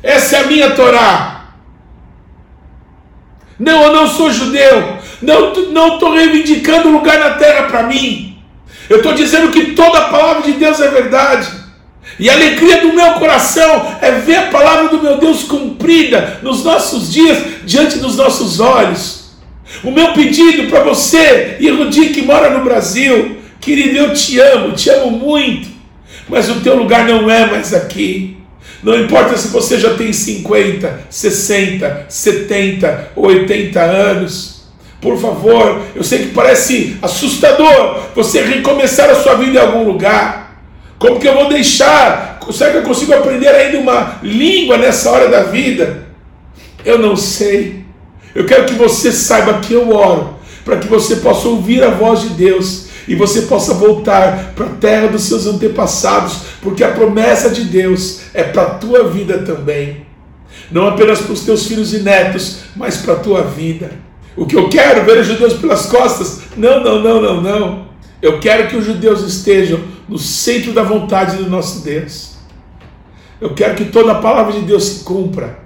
Essa 0.02 0.36
é 0.36 0.40
a 0.40 0.46
minha 0.46 0.70
Torá. 0.70 1.46
Não, 3.58 3.84
eu 3.84 3.92
não 3.92 4.06
sou 4.06 4.30
judeu. 4.30 4.98
Não 5.22 5.94
estou 5.94 6.14
reivindicando 6.14 6.90
lugar 6.90 7.18
na 7.18 7.30
terra 7.30 7.64
para 7.64 7.84
mim. 7.84 8.33
Eu 8.88 8.98
estou 8.98 9.14
dizendo 9.14 9.50
que 9.50 9.72
toda 9.72 9.98
a 9.98 10.08
palavra 10.08 10.42
de 10.42 10.52
Deus 10.52 10.80
é 10.80 10.88
verdade. 10.88 11.48
E 12.18 12.28
a 12.28 12.34
alegria 12.34 12.80
do 12.80 12.92
meu 12.92 13.14
coração 13.14 13.96
é 14.00 14.12
ver 14.12 14.36
a 14.36 14.46
palavra 14.48 14.88
do 14.88 15.02
meu 15.02 15.18
Deus 15.18 15.42
cumprida 15.42 16.40
nos 16.42 16.62
nossos 16.62 17.12
dias, 17.12 17.38
diante 17.64 17.98
dos 17.98 18.16
nossos 18.16 18.60
olhos. 18.60 19.24
O 19.82 19.90
meu 19.90 20.12
pedido 20.12 20.68
para 20.68 20.82
você, 20.84 21.56
Irudi, 21.58 22.10
que 22.10 22.22
mora 22.22 22.50
no 22.50 22.64
Brasil, 22.64 23.38
querido, 23.60 23.96
eu 23.96 24.12
te 24.12 24.38
amo, 24.38 24.72
te 24.72 24.90
amo 24.90 25.10
muito, 25.10 25.68
mas 26.28 26.48
o 26.48 26.60
teu 26.60 26.76
lugar 26.76 27.06
não 27.06 27.28
é 27.30 27.46
mais 27.46 27.72
aqui. 27.72 28.36
Não 28.82 29.00
importa 29.00 29.36
se 29.36 29.48
você 29.48 29.78
já 29.78 29.94
tem 29.94 30.12
50, 30.12 31.06
60, 31.08 32.06
70 32.06 33.12
ou 33.16 33.26
80 33.26 33.80
anos. 33.80 34.53
Por 35.04 35.18
favor, 35.18 35.82
eu 35.94 36.02
sei 36.02 36.20
que 36.20 36.28
parece 36.28 36.96
assustador 37.02 38.04
você 38.14 38.40
recomeçar 38.40 39.10
a 39.10 39.14
sua 39.14 39.34
vida 39.34 39.58
em 39.58 39.62
algum 39.62 39.84
lugar. 39.84 40.62
Como 40.98 41.20
que 41.20 41.28
eu 41.28 41.34
vou 41.34 41.46
deixar? 41.46 42.40
Será 42.50 42.70
que 42.70 42.78
eu 42.78 42.82
consigo 42.84 43.12
aprender 43.12 43.48
ainda 43.48 43.78
uma 43.78 44.18
língua 44.22 44.78
nessa 44.78 45.10
hora 45.10 45.28
da 45.28 45.42
vida? 45.42 46.06
Eu 46.86 46.98
não 46.98 47.16
sei. 47.16 47.84
Eu 48.34 48.46
quero 48.46 48.64
que 48.64 48.72
você 48.72 49.12
saiba 49.12 49.58
que 49.58 49.74
eu 49.74 49.94
oro, 49.94 50.38
para 50.64 50.78
que 50.78 50.88
você 50.88 51.16
possa 51.16 51.48
ouvir 51.48 51.84
a 51.84 51.90
voz 51.90 52.22
de 52.22 52.28
Deus 52.30 52.86
e 53.06 53.14
você 53.14 53.42
possa 53.42 53.74
voltar 53.74 54.54
para 54.56 54.64
a 54.64 54.70
terra 54.70 55.08
dos 55.08 55.24
seus 55.24 55.46
antepassados, 55.46 56.38
porque 56.62 56.82
a 56.82 56.92
promessa 56.92 57.50
de 57.50 57.64
Deus 57.64 58.20
é 58.32 58.42
para 58.42 58.62
a 58.62 58.70
tua 58.70 59.06
vida 59.06 59.40
também. 59.40 60.06
Não 60.70 60.88
apenas 60.88 61.20
para 61.20 61.34
os 61.34 61.42
teus 61.42 61.66
filhos 61.66 61.92
e 61.92 61.98
netos, 61.98 62.60
mas 62.74 62.96
para 62.96 63.12
a 63.12 63.18
tua 63.18 63.42
vida. 63.42 64.03
O 64.36 64.46
que 64.46 64.56
eu 64.56 64.68
quero 64.68 65.04
ver 65.04 65.18
os 65.18 65.26
judeus 65.26 65.54
pelas 65.54 65.86
costas? 65.86 66.42
Não, 66.56 66.82
não, 66.82 67.00
não, 67.00 67.20
não, 67.20 67.40
não. 67.40 67.88
Eu 68.20 68.40
quero 68.40 68.68
que 68.68 68.76
os 68.76 68.84
judeus 68.84 69.20
estejam 69.22 69.80
no 70.08 70.18
centro 70.18 70.72
da 70.72 70.82
vontade 70.82 71.36
do 71.36 71.48
nosso 71.48 71.84
Deus. 71.84 72.34
Eu 73.40 73.54
quero 73.54 73.74
que 73.74 73.84
toda 73.86 74.12
a 74.12 74.20
palavra 74.20 74.52
de 74.52 74.60
Deus 74.60 74.84
se 74.84 75.04
cumpra. 75.04 75.58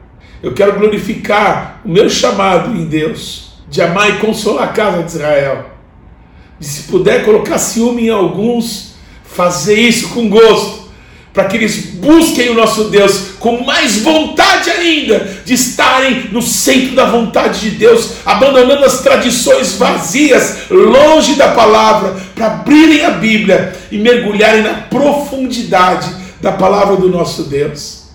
Eu 0.42 0.52
quero 0.52 0.78
glorificar 0.78 1.80
o 1.84 1.88
meu 1.88 2.08
chamado 2.08 2.76
em 2.76 2.84
Deus, 2.84 3.52
de 3.68 3.80
amar 3.80 4.10
e 4.10 4.18
consolar 4.18 4.68
a 4.68 4.72
casa 4.72 5.02
de 5.02 5.10
Israel. 5.10 5.70
E 6.60 6.64
se 6.64 6.84
puder 6.84 7.24
colocar 7.24 7.58
ciúme 7.58 8.06
em 8.06 8.10
alguns, 8.10 8.94
fazer 9.24 9.78
isso 9.78 10.10
com 10.10 10.28
gosto 10.28 10.77
para 11.38 11.46
que 11.46 11.56
eles 11.56 11.94
busquem 11.94 12.50
o 12.50 12.54
nosso 12.54 12.90
Deus 12.90 13.34
com 13.38 13.64
mais 13.64 13.98
vontade 13.98 14.68
ainda 14.70 15.20
de 15.44 15.54
estarem 15.54 16.30
no 16.32 16.42
centro 16.42 16.96
da 16.96 17.04
vontade 17.04 17.60
de 17.60 17.76
Deus, 17.76 18.14
abandonando 18.26 18.84
as 18.84 19.02
tradições 19.02 19.76
vazias, 19.76 20.68
longe 20.68 21.36
da 21.36 21.52
palavra, 21.52 22.16
para 22.34 22.46
abrirem 22.46 23.04
a 23.04 23.10
Bíblia 23.10 23.72
e 23.88 23.98
mergulharem 23.98 24.62
na 24.62 24.74
profundidade 24.74 26.12
da 26.40 26.50
palavra 26.50 26.96
do 26.96 27.08
nosso 27.08 27.44
Deus. 27.44 28.08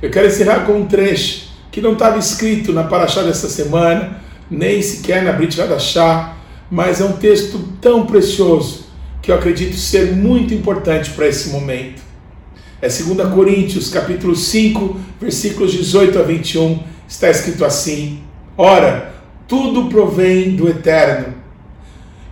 Eu 0.00 0.08
quero 0.08 0.28
encerrar 0.28 0.60
com 0.60 0.74
um 0.74 0.86
trecho 0.86 1.48
que 1.72 1.80
não 1.80 1.94
estava 1.94 2.20
escrito 2.20 2.72
na 2.72 2.84
Paraxá 2.84 3.22
dessa 3.22 3.48
semana, 3.48 4.22
nem 4.48 4.80
sequer 4.80 5.24
na 5.24 5.32
Brit 5.32 5.60
Hadashah, 5.60 6.34
mas 6.70 7.00
é 7.00 7.04
um 7.04 7.14
texto 7.14 7.58
tão 7.80 8.06
precioso 8.06 8.84
que 9.20 9.32
eu 9.32 9.34
acredito 9.34 9.76
ser 9.76 10.12
muito 10.12 10.54
importante 10.54 11.10
para 11.10 11.26
esse 11.26 11.48
momento. 11.48 12.11
É 12.82 12.88
2 12.88 13.32
Coríntios, 13.32 13.88
capítulo 13.90 14.34
5, 14.34 15.00
versículos 15.20 15.70
18 15.70 16.18
a 16.18 16.22
21, 16.22 16.80
está 17.06 17.30
escrito 17.30 17.64
assim: 17.64 18.24
Ora, 18.58 19.14
tudo 19.46 19.88
provém 19.88 20.56
do 20.56 20.68
Eterno, 20.68 21.32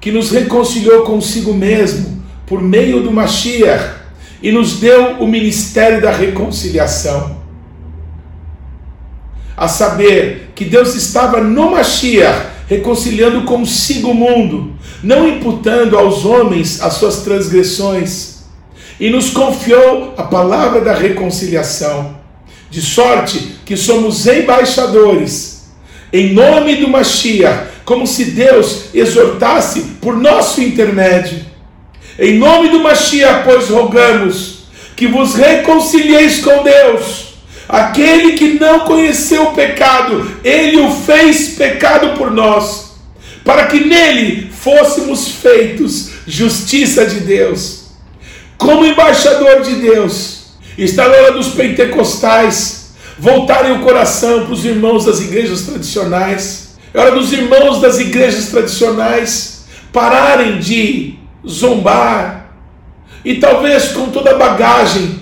que 0.01 0.11
nos 0.11 0.33
reconciliou 0.33 1.05
consigo 1.05 1.55
mesmo 1.55 2.21
por 2.49 2.61
meio 2.61 3.01
do 3.01 3.13
Mashiach 3.13 4.01
e 4.43 4.51
nos 4.51 4.81
deu 4.81 5.21
o 5.21 5.27
ministério 5.29 6.03
da 6.03 6.11
reconciliação. 6.11 7.39
A 9.57 9.69
saber, 9.69 10.51
que 10.57 10.65
Deus 10.65 10.97
estava 10.97 11.41
no 11.41 11.71
Mashiach 11.71 12.49
reconciliando 12.67 13.43
consigo 13.43 14.11
o 14.11 14.15
mundo, 14.15 14.73
não 15.01 15.29
imputando 15.29 15.97
aos 15.97 16.25
homens 16.25 16.83
as 16.83 16.95
suas 16.95 17.23
transgressões 17.23 18.40
e 19.01 19.09
nos 19.09 19.31
confiou 19.31 20.13
a 20.19 20.25
palavra 20.25 20.83
da 20.83 20.93
reconciliação, 20.93 22.19
de 22.69 22.83
sorte 22.83 23.57
que 23.65 23.75
somos 23.75 24.27
embaixadores, 24.27 25.71
em 26.13 26.35
nome 26.35 26.77
do 26.77 26.87
Mashiach, 26.87 27.71
como 27.87 28.07
se 28.07 28.27
Deus 28.27 28.95
exortasse 28.95 29.81
por 30.03 30.17
nosso 30.17 30.61
intermédio. 30.61 31.41
Em 32.19 32.37
nome 32.39 32.69
do 32.69 32.81
Mashiach, 32.81 33.45
pois 33.45 33.69
rogamos 33.71 34.65
que 34.95 35.07
vos 35.07 35.35
reconcilieis 35.35 36.41
com 36.41 36.63
Deus. 36.63 37.31
Aquele 37.67 38.33
que 38.33 38.59
não 38.61 38.81
conheceu 38.81 39.45
o 39.45 39.55
pecado, 39.55 40.31
ele 40.45 40.77
o 40.77 40.91
fez 40.91 41.55
pecado 41.55 42.19
por 42.19 42.31
nós, 42.31 42.97
para 43.45 43.67
que 43.67 43.81
nele 43.81 44.51
fôssemos 44.53 45.29
feitos 45.29 46.11
justiça 46.27 47.07
de 47.07 47.21
Deus 47.21 47.80
como 48.61 48.85
embaixador 48.85 49.63
de 49.63 49.77
Deus, 49.77 50.43
está 50.77 51.09
na 51.09 51.15
hora 51.15 51.33
dos 51.33 51.49
pentecostais 51.49 52.91
voltarem 53.19 53.73
o 53.73 53.81
coração 53.81 54.45
para 54.45 54.53
os 54.53 54.65
irmãos 54.67 55.07
das 55.07 55.21
igrejas 55.21 55.63
tradicionais. 55.63 56.77
É 56.93 57.01
hora 57.01 57.13
dos 57.13 57.33
irmãos 57.33 57.81
das 57.81 57.99
igrejas 57.99 58.47
tradicionais 58.47 59.65
pararem 59.91 60.59
de 60.59 61.15
zombar 61.47 62.53
e 63.25 63.37
talvez 63.37 63.89
com 63.89 64.11
toda 64.11 64.33
a 64.33 64.39
bagagem 64.39 65.21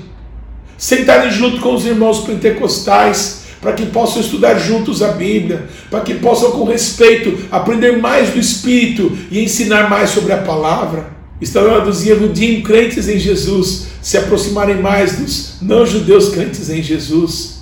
sentarem 0.76 1.30
junto 1.30 1.60
com 1.60 1.74
os 1.74 1.86
irmãos 1.86 2.20
pentecostais 2.20 3.42
para 3.60 3.72
que 3.72 3.86
possam 3.86 4.20
estudar 4.20 4.58
juntos 4.58 5.00
a 5.00 5.12
Bíblia, 5.12 5.68
para 5.88 6.00
que 6.00 6.14
possam 6.14 6.50
com 6.50 6.64
respeito 6.64 7.46
aprender 7.52 7.98
mais 7.98 8.30
do 8.30 8.38
Espírito 8.38 9.16
e 9.30 9.42
ensinar 9.42 9.88
mais 9.88 10.10
sobre 10.10 10.32
a 10.32 10.38
palavra. 10.38 11.17
Dos 11.40 12.04
Yehudim 12.04 12.62
crentes 12.62 13.08
em 13.08 13.18
Jesus 13.18 13.86
se 14.02 14.16
aproximarem 14.16 14.80
mais 14.80 15.18
dos 15.18 15.54
não-judeus 15.62 16.30
crentes 16.30 16.68
em 16.68 16.82
Jesus. 16.82 17.58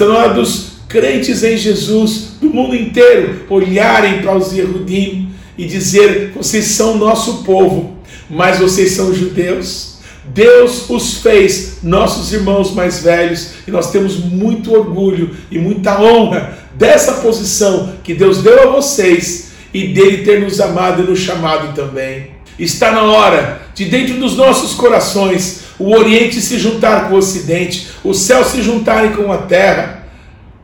Hora 0.00 0.34
dos 0.34 0.78
crentes 0.88 1.44
em 1.44 1.56
Jesus 1.56 2.30
do 2.40 2.48
mundo 2.48 2.74
inteiro 2.74 3.44
olharem 3.50 4.22
para 4.22 4.36
os 4.36 4.52
Yehudim 4.52 5.30
e 5.56 5.66
dizer: 5.66 6.32
vocês 6.34 6.64
são 6.66 6.96
nosso 6.96 7.42
povo, 7.44 7.98
mas 8.30 8.58
vocês 8.58 8.92
são 8.92 9.12
judeus. 9.14 9.98
Deus 10.32 10.88
os 10.90 11.18
fez 11.18 11.78
nossos 11.82 12.32
irmãos 12.32 12.72
mais 12.72 13.02
velhos 13.02 13.50
e 13.66 13.70
nós 13.70 13.90
temos 13.90 14.16
muito 14.18 14.74
orgulho 14.74 15.34
e 15.50 15.58
muita 15.58 16.00
honra 16.00 16.58
dessa 16.74 17.14
posição 17.14 17.94
que 18.04 18.14
Deus 18.14 18.42
deu 18.42 18.68
a 18.68 18.72
vocês 18.72 19.48
e 19.72 19.88
dele 19.88 20.24
ter 20.24 20.40
nos 20.40 20.60
amado 20.60 21.02
e 21.02 21.06
nos 21.06 21.18
chamado 21.18 21.74
também. 21.74 22.37
Está 22.58 22.90
na 22.90 23.02
hora 23.02 23.62
de, 23.74 23.84
dentro 23.84 24.14
dos 24.14 24.36
nossos 24.36 24.74
corações, 24.74 25.60
o 25.78 25.94
Oriente 25.94 26.40
se 26.40 26.58
juntar 26.58 27.08
com 27.08 27.14
o 27.14 27.18
Ocidente, 27.18 27.88
os 28.02 28.18
céus 28.20 28.48
se 28.48 28.62
juntarem 28.62 29.12
com 29.12 29.32
a 29.32 29.38
terra, 29.38 30.06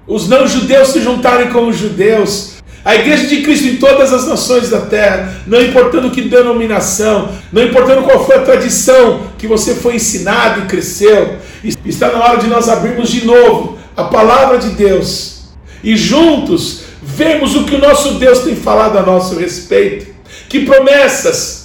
os 0.06 0.28
não-judeus 0.28 0.88
se 0.88 1.00
juntarem 1.00 1.50
com 1.50 1.68
os 1.68 1.76
judeus, 1.76 2.54
a 2.84 2.94
igreja 2.96 3.26
de 3.26 3.42
Cristo 3.42 3.66
em 3.66 3.76
todas 3.76 4.12
as 4.12 4.26
nações 4.26 4.68
da 4.68 4.82
terra, 4.82 5.42
não 5.46 5.62
importando 5.62 6.10
que 6.10 6.20
denominação, 6.20 7.30
não 7.50 7.62
importando 7.62 8.02
qual 8.02 8.26
foi 8.26 8.36
a 8.36 8.42
tradição 8.42 9.28
que 9.38 9.46
você 9.46 9.74
foi 9.74 9.94
ensinado 9.94 10.60
e 10.60 10.66
cresceu, 10.66 11.36
está 11.84 12.10
na 12.10 12.22
hora 12.22 12.36
de 12.38 12.46
nós 12.46 12.68
abrirmos 12.68 13.08
de 13.08 13.24
novo 13.24 13.78
a 13.96 14.04
palavra 14.04 14.58
de 14.58 14.70
Deus 14.70 15.44
e 15.82 15.96
juntos 15.96 16.82
vermos 17.02 17.54
o 17.54 17.64
que 17.64 17.74
o 17.74 17.80
nosso 17.80 18.14
Deus 18.14 18.40
tem 18.40 18.56
falado 18.56 18.98
a 18.98 19.02
nosso 19.02 19.38
respeito. 19.38 20.12
Que 20.48 20.60
promessas, 20.60 21.63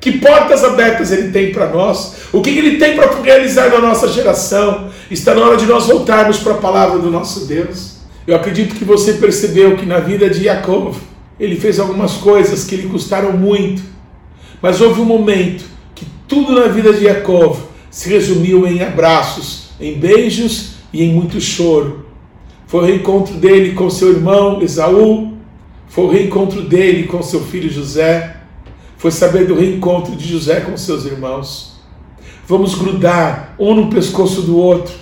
que 0.00 0.12
portas 0.12 0.64
abertas 0.64 1.12
Ele 1.12 1.30
tem 1.30 1.52
para 1.52 1.68
nós? 1.68 2.14
O 2.32 2.40
que 2.40 2.50
Ele 2.50 2.78
tem 2.78 2.96
para 2.96 3.20
realizar 3.20 3.68
na 3.68 3.80
nossa 3.80 4.08
geração? 4.08 4.88
Está 5.10 5.34
na 5.34 5.42
hora 5.42 5.56
de 5.58 5.66
nós 5.66 5.86
voltarmos 5.86 6.38
para 6.38 6.54
a 6.54 6.58
palavra 6.58 6.98
do 6.98 7.10
nosso 7.10 7.46
Deus. 7.46 7.98
Eu 8.26 8.34
acredito 8.34 8.74
que 8.74 8.84
você 8.84 9.14
percebeu 9.14 9.76
que 9.76 9.84
na 9.84 9.98
vida 9.98 10.30
de 10.30 10.44
Jacob 10.44 10.94
ele 11.38 11.56
fez 11.56 11.78
algumas 11.78 12.14
coisas 12.14 12.64
que 12.64 12.76
lhe 12.76 12.88
custaram 12.88 13.32
muito, 13.32 13.82
mas 14.62 14.80
houve 14.80 15.00
um 15.00 15.06
momento 15.06 15.64
que 15.94 16.06
Tudo 16.26 16.52
na 16.52 16.68
vida 16.68 16.92
de 16.92 17.04
Jacob 17.04 17.56
se 17.90 18.08
resumiu 18.08 18.66
em 18.66 18.82
abraços, 18.82 19.70
em 19.80 19.98
beijos 19.98 20.74
e 20.92 21.02
em 21.02 21.12
muito 21.12 21.40
choro. 21.40 22.06
Foi 22.66 22.80
o 22.80 22.86
reencontro 22.86 23.34
dele 23.34 23.72
com 23.72 23.90
seu 23.90 24.10
irmão 24.10 24.62
Esaú, 24.62 25.34
foi 25.88 26.04
o 26.04 26.10
reencontro 26.10 26.62
dele 26.62 27.04
com 27.04 27.20
seu 27.20 27.40
filho 27.40 27.68
José, 27.68 28.36
foi 29.00 29.10
saber 29.10 29.46
do 29.46 29.54
reencontro 29.54 30.14
de 30.14 30.28
José 30.28 30.60
com 30.60 30.76
seus 30.76 31.06
irmãos. 31.06 31.72
Vamos 32.46 32.74
grudar 32.74 33.54
um 33.58 33.74
no 33.74 33.88
pescoço 33.88 34.42
do 34.42 34.58
outro 34.58 34.92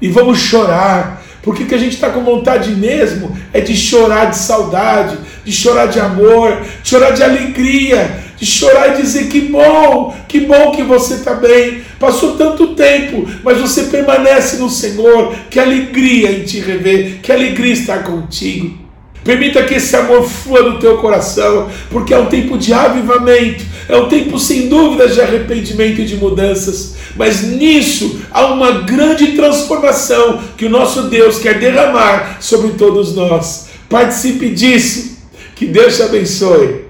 e 0.00 0.08
vamos 0.08 0.38
chorar, 0.38 1.22
porque 1.42 1.66
que 1.66 1.74
a 1.74 1.78
gente 1.78 1.92
está 1.92 2.08
com 2.08 2.24
vontade 2.24 2.70
mesmo 2.70 3.36
é 3.52 3.60
de 3.60 3.76
chorar 3.76 4.30
de 4.30 4.38
saudade, 4.38 5.18
de 5.44 5.52
chorar 5.52 5.84
de 5.88 6.00
amor, 6.00 6.62
de 6.82 6.88
chorar 6.88 7.10
de 7.10 7.22
alegria, 7.22 8.22
de 8.38 8.46
chorar 8.46 8.94
e 8.94 9.02
dizer 9.02 9.28
que 9.28 9.42
bom, 9.42 10.16
que 10.26 10.40
bom 10.40 10.70
que 10.70 10.82
você 10.82 11.14
está 11.14 11.34
bem. 11.34 11.82
Passou 12.00 12.38
tanto 12.38 12.74
tempo, 12.74 13.28
mas 13.44 13.58
você 13.58 13.82
permanece 13.84 14.56
no 14.56 14.70
Senhor. 14.70 15.34
Que 15.50 15.60
alegria 15.60 16.32
em 16.32 16.44
te 16.44 16.58
rever, 16.58 17.18
que 17.20 17.30
alegria 17.30 17.74
estar 17.74 18.02
contigo. 18.02 18.81
Permita 19.24 19.62
que 19.62 19.74
esse 19.74 19.94
amor 19.94 20.24
flua 20.24 20.62
no 20.62 20.78
teu 20.80 20.98
coração, 20.98 21.70
porque 21.90 22.12
é 22.12 22.18
um 22.18 22.26
tempo 22.26 22.58
de 22.58 22.72
avivamento, 22.72 23.64
é 23.88 23.96
um 23.96 24.08
tempo 24.08 24.38
sem 24.38 24.68
dúvidas 24.68 25.14
de 25.14 25.20
arrependimento 25.20 26.00
e 26.00 26.04
de 26.04 26.16
mudanças. 26.16 26.96
Mas 27.14 27.42
nisso 27.42 28.20
há 28.32 28.46
uma 28.46 28.82
grande 28.82 29.32
transformação 29.32 30.42
que 30.56 30.64
o 30.64 30.70
nosso 30.70 31.04
Deus 31.04 31.38
quer 31.38 31.58
derramar 31.58 32.38
sobre 32.40 32.72
todos 32.72 33.14
nós. 33.14 33.68
Participe 33.88 34.48
disso. 34.50 35.12
Que 35.54 35.66
Deus 35.66 35.96
te 35.96 36.02
abençoe. 36.02 36.86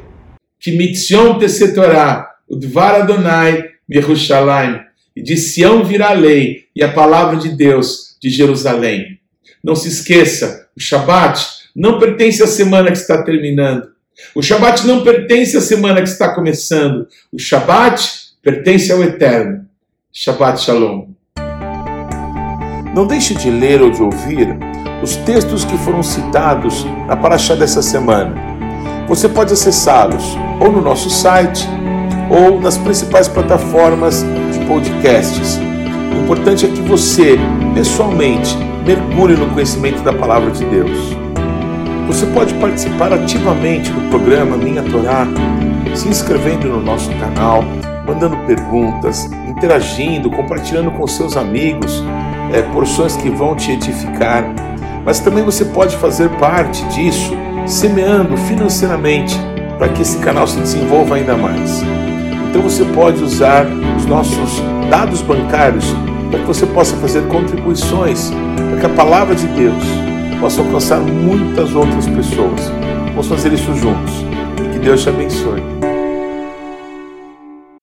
Que 0.59 0.70
mitzion 0.72 1.39
tesetorá, 1.39 2.30
o 2.49 2.57
dvar 2.57 3.03
Adonai, 3.03 3.64
Yerushalayim. 3.93 4.80
E 5.14 5.22
de 5.22 5.37
Sião 5.37 5.85
virá 5.85 6.11
a 6.11 6.14
lei 6.14 6.64
e 6.74 6.83
a 6.83 6.91
palavra 6.91 7.37
de 7.37 7.51
Deus 7.51 8.16
de 8.22 8.30
Jerusalém. 8.30 9.18
Não 9.62 9.76
se 9.76 9.89
esqueça, 9.89 10.68
o 10.74 10.80
Shabat 10.80 11.61
não 11.74 11.98
pertence 11.98 12.42
à 12.42 12.46
semana 12.46 12.90
que 12.90 12.98
está 12.98 13.22
terminando. 13.22 13.88
O 14.34 14.42
Shabat 14.42 14.86
não 14.86 15.02
pertence 15.02 15.56
à 15.56 15.60
semana 15.60 16.02
que 16.02 16.08
está 16.08 16.34
começando. 16.34 17.06
O 17.32 17.38
Shabat 17.38 18.02
pertence 18.42 18.92
ao 18.92 19.02
Eterno. 19.02 19.66
Shabbat 20.12 20.60
Shalom. 20.60 21.08
Não 22.94 23.06
deixe 23.06 23.34
de 23.34 23.50
ler 23.50 23.80
ou 23.80 23.90
de 23.90 24.02
ouvir 24.02 24.48
os 25.02 25.16
textos 25.16 25.64
que 25.64 25.76
foram 25.78 26.02
citados 26.02 26.84
na 27.06 27.16
Paraxá 27.16 27.54
dessa 27.54 27.80
semana. 27.80 28.34
Você 29.08 29.28
pode 29.28 29.52
acessá-los 29.52 30.24
ou 30.60 30.70
no 30.70 30.82
nosso 30.82 31.08
site 31.08 31.66
ou 32.30 32.60
nas 32.60 32.76
principais 32.78 33.28
plataformas 33.28 34.22
de 34.52 34.64
podcasts. 34.66 35.58
O 36.14 36.22
importante 36.22 36.66
é 36.66 36.68
que 36.68 36.80
você, 36.82 37.38
pessoalmente, 37.74 38.54
mergulhe 38.86 39.34
no 39.34 39.50
conhecimento 39.50 40.02
da 40.02 40.12
palavra 40.12 40.50
de 40.50 40.64
Deus. 40.66 41.21
Você 42.12 42.26
pode 42.26 42.52
participar 42.56 43.10
ativamente 43.10 43.90
do 43.90 44.10
programa 44.10 44.54
Minha 44.58 44.82
Torá, 44.82 45.26
se 45.94 46.06
inscrevendo 46.08 46.68
no 46.68 46.78
nosso 46.78 47.10
canal, 47.12 47.64
mandando 48.06 48.36
perguntas, 48.46 49.24
interagindo, 49.48 50.30
compartilhando 50.30 50.90
com 50.90 51.06
seus 51.06 51.38
amigos 51.38 52.04
é, 52.52 52.60
porções 52.60 53.16
que 53.16 53.30
vão 53.30 53.56
te 53.56 53.72
edificar. 53.72 54.44
Mas 55.06 55.20
também 55.20 55.42
você 55.42 55.64
pode 55.64 55.96
fazer 55.96 56.28
parte 56.38 56.84
disso, 56.88 57.32
semeando 57.66 58.36
financeiramente 58.36 59.34
para 59.78 59.88
que 59.88 60.02
esse 60.02 60.18
canal 60.18 60.46
se 60.46 60.58
desenvolva 60.58 61.14
ainda 61.14 61.34
mais. 61.34 61.82
Então 62.50 62.60
você 62.60 62.84
pode 62.84 63.24
usar 63.24 63.66
os 63.96 64.04
nossos 64.04 64.62
dados 64.90 65.22
bancários 65.22 65.86
para 66.30 66.40
que 66.40 66.46
você 66.46 66.66
possa 66.66 66.94
fazer 66.96 67.26
contribuições 67.28 68.30
para 68.68 68.80
que 68.80 68.86
a 68.86 68.90
palavra 68.90 69.34
de 69.34 69.46
Deus 69.46 70.11
possa 70.43 70.61
alcançar 70.61 71.01
muitas 71.01 71.72
outras 71.72 72.09
pessoas. 72.09 72.68
Vamos 73.11 73.28
fazer 73.28 73.53
isso 73.53 73.72
juntos. 73.76 74.12
Que 74.72 74.78
Deus 74.80 75.01
te 75.01 75.09
abençoe. 75.09 75.91